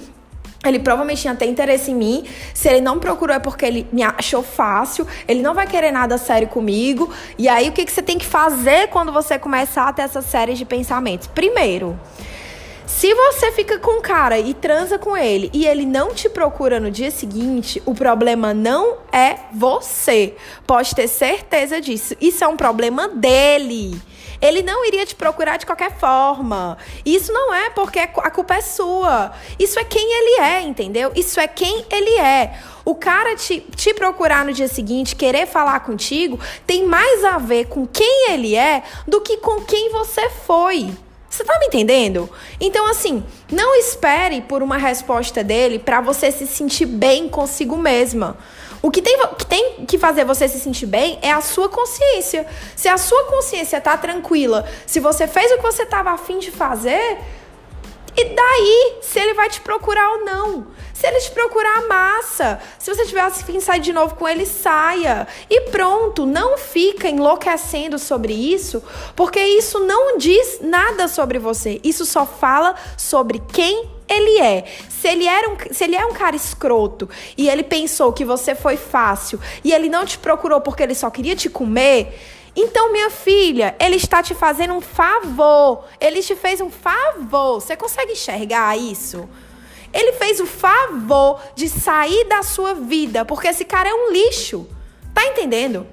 Ele 0.64 0.78
provavelmente 0.78 1.22
tinha 1.22 1.32
até 1.32 1.44
interesse 1.44 1.90
em 1.90 1.94
mim. 1.94 2.24
Se 2.54 2.68
ele 2.68 2.80
não 2.80 2.98
procurou 2.98 3.34
é 3.34 3.38
porque 3.38 3.64
ele 3.64 3.86
me 3.92 4.02
achou 4.02 4.42
fácil. 4.42 5.06
Ele 5.26 5.42
não 5.42 5.54
vai 5.54 5.66
querer 5.66 5.90
nada 5.90 6.16
sério 6.18 6.48
comigo. 6.48 7.10
E 7.36 7.48
aí, 7.48 7.68
o 7.68 7.72
que, 7.72 7.84
que 7.84 7.92
você 7.92 8.02
tem 8.02 8.18
que 8.18 8.26
fazer 8.26 8.88
quando 8.88 9.12
você 9.12 9.38
começar 9.38 9.88
a 9.88 9.92
ter 9.92 10.02
essa 10.02 10.22
série 10.22 10.54
de 10.54 10.64
pensamentos? 10.64 11.26
Primeiro, 11.26 11.98
se 12.86 13.12
você 13.14 13.50
fica 13.50 13.78
com 13.78 13.98
o 13.98 14.02
cara 14.02 14.38
e 14.38 14.54
transa 14.54 14.98
com 14.98 15.16
ele 15.16 15.50
e 15.52 15.66
ele 15.66 15.84
não 15.84 16.14
te 16.14 16.28
procura 16.28 16.78
no 16.78 16.90
dia 16.90 17.10
seguinte, 17.10 17.82
o 17.84 17.94
problema 17.94 18.54
não 18.54 18.98
é 19.10 19.36
você. 19.52 20.34
Pode 20.66 20.94
ter 20.94 21.08
certeza 21.08 21.80
disso. 21.80 22.14
Isso 22.20 22.44
é 22.44 22.46
um 22.46 22.56
problema 22.56 23.08
dele. 23.08 24.00
Ele 24.42 24.60
não 24.60 24.84
iria 24.84 25.06
te 25.06 25.14
procurar 25.14 25.56
de 25.56 25.64
qualquer 25.64 25.96
forma. 25.96 26.76
Isso 27.06 27.32
não 27.32 27.54
é 27.54 27.70
porque 27.70 28.00
a 28.00 28.30
culpa 28.30 28.56
é 28.56 28.60
sua. 28.60 29.32
Isso 29.56 29.78
é 29.78 29.84
quem 29.84 30.04
ele 30.04 30.40
é, 30.42 30.60
entendeu? 30.60 31.12
Isso 31.14 31.38
é 31.38 31.46
quem 31.46 31.86
ele 31.88 32.18
é. 32.18 32.58
O 32.84 32.96
cara 32.96 33.36
te, 33.36 33.60
te 33.76 33.94
procurar 33.94 34.44
no 34.44 34.52
dia 34.52 34.66
seguinte, 34.66 35.14
querer 35.14 35.46
falar 35.46 35.78
contigo, 35.80 36.40
tem 36.66 36.84
mais 36.84 37.24
a 37.24 37.38
ver 37.38 37.66
com 37.66 37.86
quem 37.86 38.30
ele 38.30 38.56
é 38.56 38.82
do 39.06 39.20
que 39.20 39.36
com 39.36 39.60
quem 39.60 39.90
você 39.90 40.28
foi. 40.28 40.90
Você 41.30 41.44
tá 41.44 41.58
me 41.58 41.66
entendendo? 41.66 42.28
Então, 42.60 42.86
assim, 42.86 43.24
não 43.50 43.74
espere 43.76 44.42
por 44.42 44.62
uma 44.62 44.76
resposta 44.76 45.42
dele 45.42 45.78
para 45.78 46.00
você 46.00 46.30
se 46.30 46.46
sentir 46.46 46.84
bem 46.84 47.26
consigo 47.26 47.76
mesma. 47.76 48.36
O 48.82 48.90
que 48.90 49.00
tem, 49.00 49.16
que 49.38 49.46
tem 49.46 49.86
que 49.86 49.96
fazer 49.96 50.24
você 50.24 50.48
se 50.48 50.58
sentir 50.58 50.86
bem 50.86 51.16
é 51.22 51.30
a 51.30 51.40
sua 51.40 51.68
consciência. 51.68 52.44
Se 52.74 52.88
a 52.88 52.98
sua 52.98 53.24
consciência 53.26 53.80
tá 53.80 53.96
tranquila, 53.96 54.68
se 54.84 54.98
você 54.98 55.28
fez 55.28 55.52
o 55.52 55.56
que 55.56 55.62
você 55.62 55.86
tava 55.86 56.10
afim 56.10 56.40
de 56.40 56.50
fazer, 56.50 57.18
e 58.16 58.24
daí, 58.24 58.98
se 59.00 59.20
ele 59.20 59.34
vai 59.34 59.48
te 59.48 59.60
procurar 59.60 60.10
ou 60.10 60.24
não. 60.24 60.66
Se 61.02 61.08
ele 61.08 61.18
te 61.18 61.32
procurar, 61.32 61.88
massa. 61.88 62.60
Se 62.78 62.94
você 62.94 63.04
tiver 63.04 63.22
afim 63.22 63.54
de 63.54 63.60
sair 63.60 63.80
de 63.80 63.92
novo 63.92 64.14
com 64.14 64.28
ele, 64.28 64.46
saia. 64.46 65.26
E 65.50 65.62
pronto, 65.62 66.24
não 66.24 66.56
fica 66.56 67.08
enlouquecendo 67.08 67.98
sobre 67.98 68.32
isso, 68.32 68.80
porque 69.16 69.40
isso 69.40 69.80
não 69.80 70.16
diz 70.16 70.60
nada 70.60 71.08
sobre 71.08 71.40
você. 71.40 71.80
Isso 71.82 72.06
só 72.06 72.24
fala 72.24 72.76
sobre 72.96 73.42
quem 73.52 73.90
ele 74.08 74.38
é. 74.38 74.64
Se 74.88 75.08
ele, 75.08 75.26
era 75.26 75.50
um, 75.50 75.56
se 75.72 75.82
ele 75.82 75.96
é 75.96 76.06
um 76.06 76.12
cara 76.12 76.36
escroto 76.36 77.10
e 77.36 77.50
ele 77.50 77.64
pensou 77.64 78.12
que 78.12 78.24
você 78.24 78.54
foi 78.54 78.76
fácil 78.76 79.40
e 79.64 79.72
ele 79.72 79.88
não 79.88 80.06
te 80.06 80.16
procurou 80.16 80.60
porque 80.60 80.84
ele 80.84 80.94
só 80.94 81.10
queria 81.10 81.34
te 81.34 81.50
comer. 81.50 82.16
Então, 82.54 82.92
minha 82.92 83.10
filha, 83.10 83.74
ele 83.80 83.96
está 83.96 84.22
te 84.22 84.36
fazendo 84.36 84.74
um 84.74 84.80
favor. 84.80 85.84
Ele 86.00 86.22
te 86.22 86.36
fez 86.36 86.60
um 86.60 86.70
favor. 86.70 87.60
Você 87.60 87.74
consegue 87.74 88.12
enxergar 88.12 88.78
isso? 88.78 89.28
Ele 89.92 90.12
fez 90.12 90.40
o 90.40 90.46
favor 90.46 91.40
de 91.54 91.68
sair 91.68 92.24
da 92.24 92.42
sua 92.42 92.74
vida, 92.74 93.24
porque 93.24 93.48
esse 93.48 93.64
cara 93.64 93.88
é 93.88 93.94
um 93.94 94.10
lixo. 94.12 94.66
Tá 95.14 95.26
entendendo? 95.26 95.86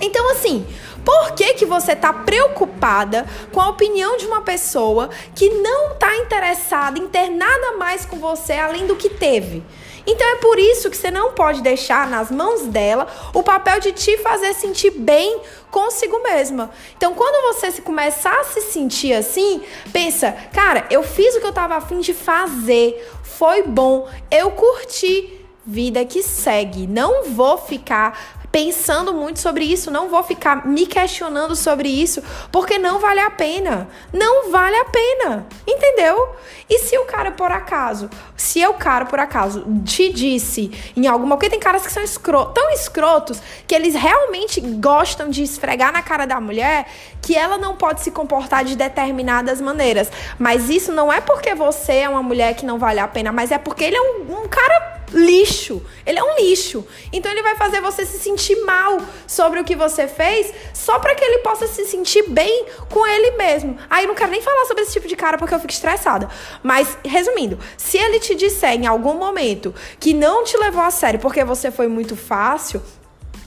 Então, 0.00 0.30
assim, 0.30 0.66
por 1.04 1.32
que, 1.32 1.54
que 1.54 1.64
você 1.64 1.92
está 1.92 2.12
preocupada 2.12 3.26
com 3.52 3.60
a 3.60 3.68
opinião 3.68 4.16
de 4.16 4.26
uma 4.26 4.42
pessoa 4.42 5.08
que 5.34 5.48
não 5.48 5.92
está 5.92 6.16
interessada 6.16 6.98
em 6.98 7.08
ter 7.08 7.30
nada 7.30 7.76
mais 7.76 8.04
com 8.04 8.18
você 8.18 8.54
além 8.54 8.86
do 8.86 8.96
que 8.96 9.08
teve? 9.08 9.62
Então 10.06 10.26
é 10.26 10.36
por 10.36 10.58
isso 10.58 10.90
que 10.90 10.96
você 10.96 11.10
não 11.10 11.32
pode 11.32 11.62
deixar 11.62 12.08
nas 12.08 12.30
mãos 12.30 12.62
dela 12.62 13.06
o 13.32 13.42
papel 13.42 13.80
de 13.80 13.92
te 13.92 14.18
fazer 14.18 14.54
sentir 14.54 14.90
bem 14.90 15.40
consigo 15.70 16.22
mesma. 16.22 16.70
Então, 16.96 17.14
quando 17.14 17.54
você 17.54 17.70
se 17.70 17.82
começar 17.82 18.38
a 18.38 18.44
se 18.44 18.60
sentir 18.60 19.12
assim, 19.12 19.62
pensa, 19.92 20.32
cara, 20.52 20.86
eu 20.90 21.02
fiz 21.02 21.34
o 21.34 21.40
que 21.40 21.46
eu 21.46 21.50
estava 21.50 21.74
afim 21.74 21.98
de 21.98 22.14
fazer, 22.14 23.10
foi 23.22 23.62
bom, 23.62 24.08
eu 24.30 24.50
curti. 24.52 25.40
Vida 25.66 26.04
que 26.04 26.22
segue. 26.22 26.86
Não 26.86 27.24
vou 27.24 27.56
ficar 27.56 28.43
pensando 28.54 29.12
muito 29.12 29.40
sobre 29.40 29.64
isso, 29.64 29.90
não 29.90 30.08
vou 30.08 30.22
ficar 30.22 30.64
me 30.64 30.86
questionando 30.86 31.56
sobre 31.56 31.88
isso, 31.88 32.22
porque 32.52 32.78
não 32.78 33.00
vale 33.00 33.18
a 33.18 33.28
pena. 33.28 33.88
Não 34.12 34.48
vale 34.48 34.76
a 34.76 34.84
pena. 34.84 35.44
Entendeu? 35.66 36.36
E 36.70 36.78
se 36.78 36.96
o 36.96 37.04
cara 37.04 37.32
por 37.32 37.50
acaso, 37.50 38.08
se 38.36 38.64
o 38.64 38.74
cara 38.74 39.06
por 39.06 39.18
acaso 39.18 39.66
te 39.84 40.08
disse 40.12 40.70
em 40.96 41.08
alguma, 41.08 41.36
porque 41.36 41.50
tem 41.50 41.58
caras 41.58 41.84
que 41.84 41.90
são 41.90 42.00
escro, 42.00 42.46
tão 42.46 42.70
escrotos 42.70 43.42
que 43.66 43.74
eles 43.74 43.96
realmente 43.96 44.60
gostam 44.60 45.28
de 45.28 45.42
esfregar 45.42 45.92
na 45.92 46.00
cara 46.00 46.24
da 46.24 46.40
mulher 46.40 46.86
que 47.20 47.34
ela 47.34 47.58
não 47.58 47.74
pode 47.74 48.02
se 48.02 48.12
comportar 48.12 48.64
de 48.64 48.76
determinadas 48.76 49.60
maneiras. 49.60 50.12
Mas 50.38 50.70
isso 50.70 50.92
não 50.92 51.12
é 51.12 51.20
porque 51.20 51.56
você 51.56 51.94
é 51.94 52.08
uma 52.08 52.22
mulher 52.22 52.54
que 52.54 52.64
não 52.64 52.78
vale 52.78 53.00
a 53.00 53.08
pena, 53.08 53.32
mas 53.32 53.50
é 53.50 53.58
porque 53.58 53.82
ele 53.82 53.96
é 53.96 54.00
um, 54.00 54.42
um 54.44 54.48
cara 54.48 54.93
lixo. 55.12 55.82
Ele 56.06 56.18
é 56.18 56.24
um 56.24 56.36
lixo. 56.36 56.86
Então 57.12 57.30
ele 57.30 57.42
vai 57.42 57.56
fazer 57.56 57.80
você 57.80 58.04
se 58.04 58.18
sentir 58.18 58.56
mal 58.64 58.98
sobre 59.26 59.60
o 59.60 59.64
que 59.64 59.76
você 59.76 60.06
fez, 60.06 60.52
só 60.72 60.98
para 60.98 61.14
que 61.14 61.24
ele 61.24 61.38
possa 61.38 61.66
se 61.66 61.84
sentir 61.86 62.28
bem 62.28 62.66
com 62.90 63.06
ele 63.06 63.32
mesmo. 63.32 63.76
Aí 63.88 64.06
não 64.06 64.14
quero 64.14 64.30
nem 64.30 64.42
falar 64.42 64.64
sobre 64.66 64.82
esse 64.82 64.92
tipo 64.92 65.08
de 65.08 65.16
cara 65.16 65.38
porque 65.38 65.54
eu 65.54 65.60
fico 65.60 65.72
estressada. 65.72 66.28
Mas 66.62 66.96
resumindo, 67.04 67.58
se 67.76 67.98
ele 67.98 68.20
te 68.20 68.34
disser 68.34 68.72
em 68.72 68.86
algum 68.86 69.14
momento 69.14 69.74
que 69.98 70.14
não 70.14 70.44
te 70.44 70.56
levou 70.56 70.82
a 70.82 70.90
sério 70.90 71.20
porque 71.20 71.44
você 71.44 71.70
foi 71.70 71.88
muito 71.88 72.16
fácil, 72.16 72.82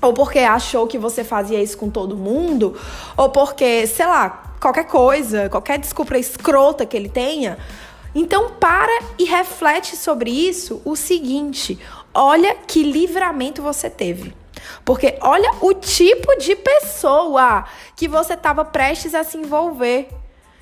ou 0.02 0.14
porque 0.14 0.40
achou 0.40 0.88
que 0.88 0.98
você 0.98 1.24
fazia 1.24 1.62
isso 1.62 1.78
com 1.78 1.90
todo 1.90 2.16
mundo, 2.16 2.80
ou 3.16 3.30
porque, 3.30 3.88
sei 3.88 4.06
lá, 4.06 4.56
qualquer 4.60 4.86
coisa, 4.86 5.50
qualquer 5.50 5.80
desculpa 5.80 6.18
escrota 6.18 6.86
que 6.86 6.96
ele 6.96 7.10
tenha, 7.10 7.58
então 8.20 8.50
para 8.54 9.04
e 9.20 9.26
reflete 9.26 9.96
sobre 9.96 10.32
isso 10.32 10.82
o 10.84 10.96
seguinte: 10.96 11.80
olha 12.12 12.56
que 12.56 12.82
livramento 12.82 13.62
você 13.62 13.92
teve. 13.92 14.36
Porque 14.84 15.20
olha 15.22 15.52
o 15.62 15.72
tipo 15.76 16.36
de 16.38 16.56
pessoa 16.56 17.66
que 17.96 18.08
você 18.08 18.34
estava 18.34 18.66
prestes 18.66 19.14
a 19.14 19.24
se 19.24 19.38
envolver. 19.38 20.10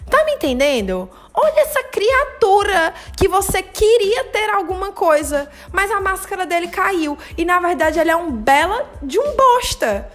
Tá 0.10 0.26
me 0.26 0.34
entendendo? 0.34 1.10
Olha 1.34 1.62
essa 1.62 1.82
criatura 1.84 2.94
que 3.18 3.30
você 3.30 3.64
queria 3.64 4.26
ter 4.26 4.50
alguma 4.50 4.92
coisa, 4.92 5.50
mas 5.72 5.90
a 5.90 6.02
máscara 6.02 6.46
dele 6.46 6.68
caiu 6.68 7.18
e 7.38 7.46
na 7.46 7.60
verdade 7.62 8.00
ele 8.00 8.12
é 8.12 8.16
um 8.18 8.32
bela 8.32 8.86
de 9.02 9.18
um 9.18 9.34
bosta. 9.34 10.12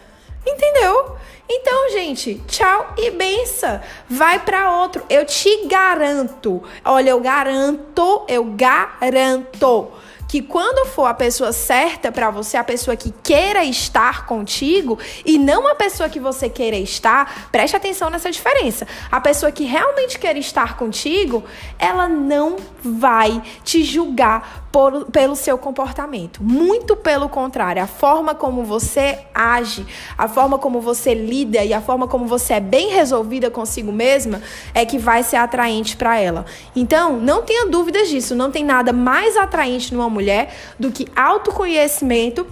Entendeu? 0.46 1.16
Então, 1.52 1.90
gente, 1.90 2.40
tchau 2.46 2.94
e 2.96 3.10
benção. 3.10 3.80
Vai 4.08 4.38
para 4.38 4.78
outro. 4.78 5.02
Eu 5.10 5.26
te 5.26 5.66
garanto. 5.66 6.62
Olha, 6.84 7.10
eu 7.10 7.20
garanto, 7.20 8.24
eu 8.28 8.44
garanto 8.44 9.90
que 10.28 10.40
quando 10.40 10.86
for 10.86 11.06
a 11.06 11.14
pessoa 11.14 11.52
certa 11.52 12.12
para 12.12 12.30
você, 12.30 12.56
a 12.56 12.62
pessoa 12.62 12.96
que 12.96 13.12
queira 13.20 13.64
estar 13.64 14.26
contigo 14.26 14.96
e 15.26 15.36
não 15.38 15.66
a 15.66 15.74
pessoa 15.74 16.08
que 16.08 16.20
você 16.20 16.48
queira 16.48 16.76
estar, 16.76 17.48
preste 17.50 17.74
atenção 17.74 18.08
nessa 18.10 18.30
diferença. 18.30 18.86
A 19.10 19.20
pessoa 19.20 19.50
que 19.50 19.64
realmente 19.64 20.20
quer 20.20 20.36
estar 20.36 20.76
contigo, 20.76 21.42
ela 21.80 22.08
não 22.08 22.58
vai 22.80 23.42
te 23.64 23.82
julgar 23.82 24.68
por, 24.72 25.06
pelo 25.06 25.34
seu 25.34 25.58
comportamento. 25.58 26.42
Muito 26.42 26.96
pelo 26.96 27.28
contrário, 27.28 27.82
a 27.82 27.86
forma 27.86 28.34
como 28.34 28.64
você 28.64 29.18
age, 29.34 29.86
a 30.16 30.28
forma 30.28 30.58
como 30.58 30.80
você 30.80 31.14
lida 31.14 31.64
e 31.64 31.72
a 31.72 31.80
forma 31.80 32.06
como 32.06 32.26
você 32.26 32.54
é 32.54 32.60
bem 32.60 32.90
resolvida 32.90 33.50
consigo 33.50 33.92
mesma 33.92 34.40
é 34.74 34.84
que 34.84 34.98
vai 34.98 35.22
ser 35.22 35.36
atraente 35.36 35.96
para 35.96 36.18
ela. 36.18 36.44
Então, 36.74 37.18
não 37.18 37.42
tenha 37.42 37.66
dúvidas 37.66 38.08
disso. 38.08 38.34
Não 38.34 38.50
tem 38.50 38.64
nada 38.64 38.92
mais 38.92 39.36
atraente 39.36 39.92
numa 39.92 40.08
mulher 40.08 40.54
do 40.78 40.90
que 40.90 41.08
autoconhecimento 41.16 42.46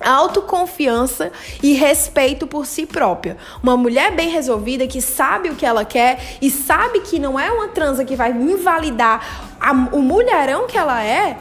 autoconfiança 0.00 1.32
e 1.62 1.72
respeito 1.74 2.46
por 2.46 2.66
si 2.66 2.86
própria. 2.86 3.36
Uma 3.62 3.76
mulher 3.76 4.12
bem 4.12 4.28
resolvida 4.28 4.86
que 4.86 5.00
sabe 5.00 5.50
o 5.50 5.54
que 5.54 5.64
ela 5.64 5.84
quer 5.84 6.36
e 6.40 6.50
sabe 6.50 7.00
que 7.00 7.18
não 7.18 7.38
é 7.38 7.50
uma 7.50 7.68
transa 7.68 8.04
que 8.04 8.16
vai 8.16 8.30
invalidar 8.30 9.54
a, 9.60 9.72
o 9.72 10.02
mulherão 10.02 10.66
que 10.66 10.76
ela 10.76 11.02
é. 11.02 11.38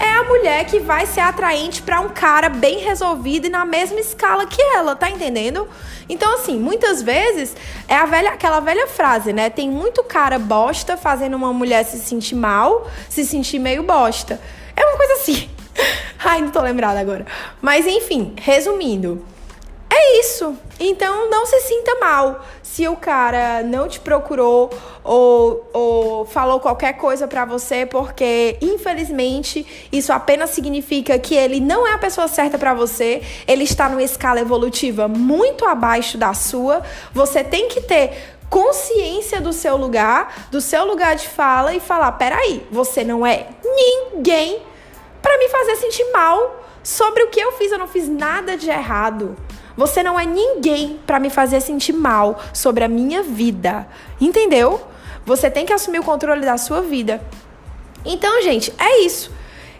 É 0.00 0.12
a 0.12 0.24
mulher 0.24 0.64
que 0.66 0.80
vai 0.80 1.06
ser 1.06 1.20
atraente 1.20 1.80
para 1.80 2.00
um 2.00 2.08
cara 2.08 2.48
bem 2.48 2.78
resolvido 2.78 3.46
e 3.46 3.50
na 3.50 3.64
mesma 3.64 4.00
escala 4.00 4.44
que 4.44 4.60
ela, 4.60 4.96
tá 4.96 5.08
entendendo? 5.08 5.68
Então, 6.08 6.34
assim, 6.34 6.58
muitas 6.58 7.00
vezes 7.00 7.54
é 7.86 7.94
a 7.94 8.04
velha, 8.04 8.30
aquela 8.30 8.58
velha 8.58 8.88
frase, 8.88 9.32
né? 9.32 9.48
Tem 9.48 9.70
muito 9.70 10.02
cara 10.02 10.36
bosta 10.36 10.96
fazendo 10.96 11.34
uma 11.34 11.52
mulher 11.52 11.84
se 11.84 11.98
sentir 11.98 12.34
mal, 12.34 12.90
se 13.08 13.24
sentir 13.24 13.60
meio 13.60 13.84
bosta. 13.84 14.40
É 14.74 14.84
uma 14.84 14.96
coisa 14.96 15.12
assim. 15.14 15.53
Ai, 16.24 16.40
não 16.40 16.50
tô 16.50 16.60
lembrada 16.60 17.00
agora. 17.00 17.26
Mas 17.60 17.86
enfim, 17.86 18.34
resumindo. 18.36 19.24
É 19.90 20.18
isso. 20.18 20.56
Então 20.80 21.30
não 21.30 21.46
se 21.46 21.60
sinta 21.60 21.94
mal 22.00 22.44
se 22.62 22.88
o 22.88 22.96
cara 22.96 23.62
não 23.62 23.86
te 23.86 24.00
procurou 24.00 24.68
ou, 25.04 25.70
ou 25.72 26.24
falou 26.24 26.58
qualquer 26.58 26.94
coisa 26.94 27.28
para 27.28 27.44
você, 27.44 27.86
porque 27.86 28.58
infelizmente 28.60 29.86
isso 29.92 30.12
apenas 30.12 30.50
significa 30.50 31.16
que 31.16 31.36
ele 31.36 31.60
não 31.60 31.86
é 31.86 31.92
a 31.92 31.98
pessoa 31.98 32.26
certa 32.26 32.58
para 32.58 32.74
você. 32.74 33.22
Ele 33.46 33.62
está 33.62 33.88
numa 33.88 34.02
escala 34.02 34.40
evolutiva 34.40 35.06
muito 35.06 35.64
abaixo 35.64 36.18
da 36.18 36.34
sua. 36.34 36.82
Você 37.12 37.44
tem 37.44 37.68
que 37.68 37.80
ter 37.80 38.34
consciência 38.50 39.40
do 39.40 39.52
seu 39.52 39.76
lugar, 39.76 40.48
do 40.50 40.60
seu 40.60 40.84
lugar 40.84 41.14
de 41.14 41.28
fala 41.28 41.72
e 41.72 41.78
falar: 41.78 42.10
peraí, 42.12 42.66
você 42.70 43.04
não 43.04 43.24
é 43.24 43.46
ninguém 43.62 44.60
para 45.24 45.38
me 45.38 45.48
fazer 45.48 45.76
sentir 45.76 46.04
mal 46.12 46.62
sobre 46.82 47.22
o 47.22 47.28
que 47.28 47.40
eu 47.40 47.52
fiz. 47.52 47.72
Eu 47.72 47.78
não 47.78 47.88
fiz 47.88 48.06
nada 48.06 48.58
de 48.58 48.68
errado. 48.68 49.34
Você 49.74 50.02
não 50.02 50.20
é 50.20 50.26
ninguém 50.26 51.00
para 51.06 51.18
me 51.18 51.30
fazer 51.30 51.62
sentir 51.62 51.94
mal 51.94 52.38
sobre 52.52 52.84
a 52.84 52.88
minha 52.88 53.22
vida. 53.22 53.88
Entendeu? 54.20 54.86
Você 55.24 55.50
tem 55.50 55.64
que 55.64 55.72
assumir 55.72 56.00
o 56.00 56.04
controle 56.04 56.44
da 56.44 56.58
sua 56.58 56.82
vida. 56.82 57.24
Então, 58.04 58.42
gente, 58.42 58.70
é 58.78 59.00
isso. 59.00 59.32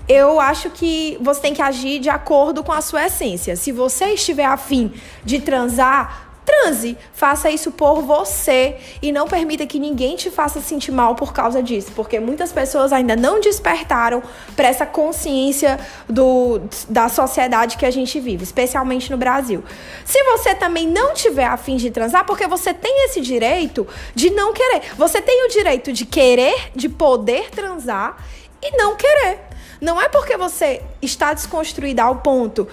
Eu 0.08 0.40
acho 0.40 0.70
que 0.70 1.18
você 1.20 1.42
tem 1.42 1.52
que 1.52 1.60
agir 1.60 1.98
de 1.98 2.08
acordo 2.08 2.64
com 2.64 2.72
a 2.72 2.80
sua 2.80 3.04
essência. 3.04 3.54
Se 3.54 3.70
você 3.70 4.14
estiver 4.14 4.46
afim 4.46 4.94
de 5.22 5.40
transar, 5.42 6.23
transe, 6.44 6.96
faça 7.12 7.50
isso 7.50 7.72
por 7.72 8.02
você 8.02 8.76
e 9.00 9.10
não 9.10 9.26
permita 9.26 9.66
que 9.66 9.78
ninguém 9.78 10.16
te 10.16 10.30
faça 10.30 10.60
sentir 10.60 10.92
mal 10.92 11.14
por 11.14 11.32
causa 11.32 11.62
disso, 11.62 11.92
porque 11.94 12.20
muitas 12.20 12.52
pessoas 12.52 12.92
ainda 12.92 13.16
não 13.16 13.40
despertaram 13.40 14.22
para 14.54 14.68
essa 14.68 14.86
consciência 14.86 15.78
do, 16.08 16.60
da 16.88 17.08
sociedade 17.08 17.76
que 17.76 17.86
a 17.86 17.90
gente 17.90 18.20
vive, 18.20 18.44
especialmente 18.44 19.10
no 19.10 19.16
Brasil. 19.16 19.64
Se 20.04 20.22
você 20.24 20.54
também 20.54 20.86
não 20.86 21.14
tiver 21.14 21.46
afim 21.46 21.76
de 21.76 21.90
transar, 21.90 22.24
porque 22.26 22.46
você 22.46 22.74
tem 22.74 23.06
esse 23.06 23.20
direito 23.20 23.86
de 24.14 24.30
não 24.30 24.52
querer, 24.52 24.82
você 24.96 25.20
tem 25.20 25.46
o 25.46 25.48
direito 25.48 25.92
de 25.92 26.04
querer, 26.04 26.70
de 26.74 26.88
poder 26.88 27.50
transar 27.50 28.16
e 28.64 28.76
não 28.76 28.96
querer. 28.96 29.38
Não 29.80 30.00
é 30.00 30.08
porque 30.08 30.36
você 30.36 30.80
está 31.02 31.34
desconstruída 31.34 32.02
ao 32.02 32.16
ponto, 32.16 32.66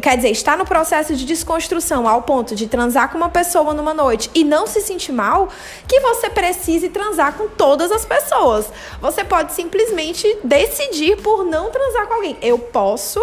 quer 0.00 0.16
dizer, 0.16 0.30
está 0.30 0.56
no 0.56 0.64
processo 0.64 1.16
de 1.16 1.24
desconstrução 1.24 2.06
ao 2.06 2.22
ponto 2.22 2.54
de 2.54 2.68
transar 2.68 3.10
com 3.10 3.16
uma 3.16 3.28
pessoa 3.28 3.74
numa 3.74 3.92
noite 3.92 4.30
e 4.34 4.44
não 4.44 4.66
se 4.66 4.80
sentir 4.80 5.10
mal, 5.10 5.48
que 5.88 5.98
você 5.98 6.30
precise 6.30 6.90
transar 6.90 7.32
com 7.34 7.48
todas 7.48 7.90
as 7.90 8.04
pessoas. 8.04 8.70
Você 9.00 9.24
pode 9.24 9.52
simplesmente 9.52 10.38
decidir 10.44 11.16
por 11.22 11.44
não 11.44 11.70
transar 11.70 12.06
com 12.06 12.14
alguém. 12.14 12.38
Eu 12.40 12.58
posso 12.58 13.20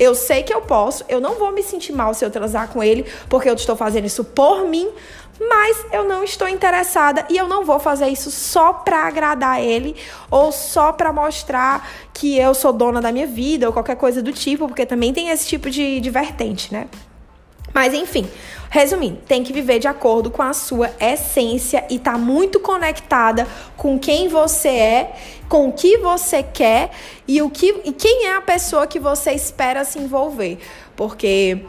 eu 0.00 0.14
sei 0.14 0.42
que 0.42 0.52
eu 0.52 0.62
posso, 0.62 1.04
eu 1.08 1.20
não 1.20 1.34
vou 1.34 1.52
me 1.52 1.62
sentir 1.62 1.92
mal 1.92 2.14
se 2.14 2.24
eu 2.24 2.30
transar 2.30 2.68
com 2.68 2.82
ele, 2.82 3.06
porque 3.28 3.48
eu 3.48 3.54
estou 3.54 3.76
fazendo 3.76 4.06
isso 4.06 4.24
por 4.24 4.64
mim, 4.64 4.88
mas 5.40 5.84
eu 5.92 6.04
não 6.04 6.22
estou 6.22 6.48
interessada 6.48 7.24
e 7.30 7.36
eu 7.36 7.48
não 7.48 7.64
vou 7.64 7.78
fazer 7.78 8.08
isso 8.08 8.30
só 8.30 8.72
para 8.72 9.06
agradar 9.06 9.60
ele 9.60 9.96
ou 10.30 10.52
só 10.52 10.92
para 10.92 11.12
mostrar 11.12 11.88
que 12.12 12.38
eu 12.38 12.54
sou 12.54 12.72
dona 12.72 13.00
da 13.00 13.10
minha 13.10 13.26
vida 13.26 13.66
ou 13.66 13.72
qualquer 13.72 13.96
coisa 13.96 14.22
do 14.22 14.32
tipo, 14.32 14.66
porque 14.66 14.86
também 14.86 15.12
tem 15.12 15.30
esse 15.30 15.46
tipo 15.46 15.70
de, 15.70 16.00
de 16.00 16.10
vertente, 16.10 16.72
né? 16.72 16.86
Mas 17.74 17.94
enfim, 17.94 18.28
resumindo, 18.68 19.18
tem 19.26 19.42
que 19.42 19.52
viver 19.52 19.78
de 19.78 19.88
acordo 19.88 20.30
com 20.30 20.42
a 20.42 20.52
sua 20.52 20.90
essência 21.00 21.84
e 21.88 21.98
tá 21.98 22.18
muito 22.18 22.60
conectada 22.60 23.48
com 23.76 23.98
quem 23.98 24.28
você 24.28 24.68
é, 24.68 25.16
com 25.48 25.68
o 25.68 25.72
que 25.72 25.96
você 25.96 26.42
quer 26.42 26.90
e 27.26 27.40
o 27.40 27.48
que 27.48 27.80
e 27.84 27.92
quem 27.92 28.26
é 28.26 28.36
a 28.36 28.42
pessoa 28.42 28.86
que 28.86 28.98
você 28.98 29.32
espera 29.32 29.84
se 29.84 29.98
envolver, 29.98 30.58
porque 30.94 31.64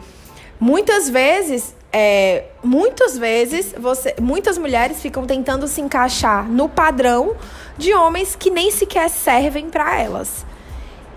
muitas 0.60 1.08
vezes 1.08 1.74
é, 1.96 2.46
muitas 2.60 3.16
vezes, 3.16 3.72
você, 3.78 4.16
muitas 4.20 4.58
mulheres 4.58 5.00
ficam 5.00 5.24
tentando 5.24 5.68
se 5.68 5.80
encaixar 5.80 6.44
no 6.44 6.68
padrão 6.68 7.36
de 7.78 7.94
homens 7.94 8.34
que 8.34 8.50
nem 8.50 8.68
sequer 8.72 9.08
servem 9.08 9.70
para 9.70 9.96
elas. 9.96 10.44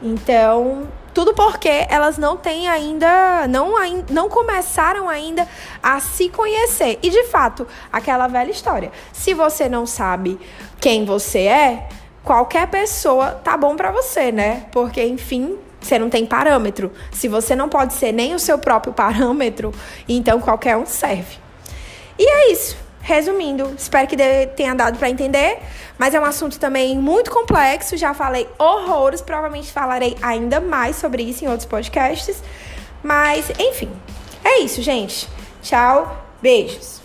Então, 0.03 0.87
tudo 1.15 1.33
porque 1.33 1.87
elas 1.89 2.19
não 2.19 2.37
têm 2.37 2.69
ainda, 2.69 3.47
não, 3.47 3.73
não 4.11 4.29
começaram 4.29 5.09
ainda 5.09 5.47
a 5.81 5.99
se 5.99 6.29
conhecer. 6.29 6.99
E 7.01 7.09
de 7.09 7.23
fato, 7.23 7.65
aquela 7.91 8.27
velha 8.27 8.51
história. 8.51 8.91
Se 9.11 9.33
você 9.33 9.67
não 9.67 9.87
sabe 9.87 10.39
quem 10.79 11.05
você 11.05 11.39
é, 11.39 11.89
qualquer 12.23 12.67
pessoa 12.67 13.31
tá 13.31 13.57
bom 13.57 13.75
para 13.75 13.91
você, 13.91 14.31
né? 14.31 14.67
Porque, 14.71 15.03
enfim, 15.03 15.57
você 15.87 15.97
não 15.97 16.09
tem 16.09 16.25
parâmetro. 16.25 16.91
Se 17.11 17.27
você 17.27 17.55
não 17.55 17.69
pode 17.69 17.93
ser 17.93 18.11
nem 18.11 18.35
o 18.35 18.39
seu 18.39 18.57
próprio 18.57 18.93
parâmetro, 18.93 19.73
então 20.07 20.39
qualquer 20.39 20.77
um 20.77 20.85
serve. 20.85 21.37
E 22.19 22.27
é 22.27 22.51
isso. 22.51 22.77
Resumindo, 23.01 23.73
espero 23.77 24.05
que 24.05 24.17
tenha 24.55 24.75
dado 24.75 24.99
para 24.99 25.09
entender, 25.09 25.59
mas 25.97 26.13
é 26.13 26.19
um 26.19 26.25
assunto 26.25 26.59
também 26.59 26.97
muito 26.97 27.31
complexo. 27.31 27.95
Já 27.95 28.13
falei 28.13 28.49
horrores, 28.59 29.21
provavelmente 29.21 29.71
falarei 29.71 30.17
ainda 30.21 30.59
mais 30.59 30.97
sobre 30.97 31.23
isso 31.23 31.45
em 31.45 31.47
outros 31.47 31.65
podcasts. 31.65 32.43
Mas, 33.01 33.49
enfim, 33.57 33.89
é 34.43 34.59
isso, 34.59 34.81
gente. 34.81 35.29
Tchau, 35.61 36.27
beijos. 36.41 36.96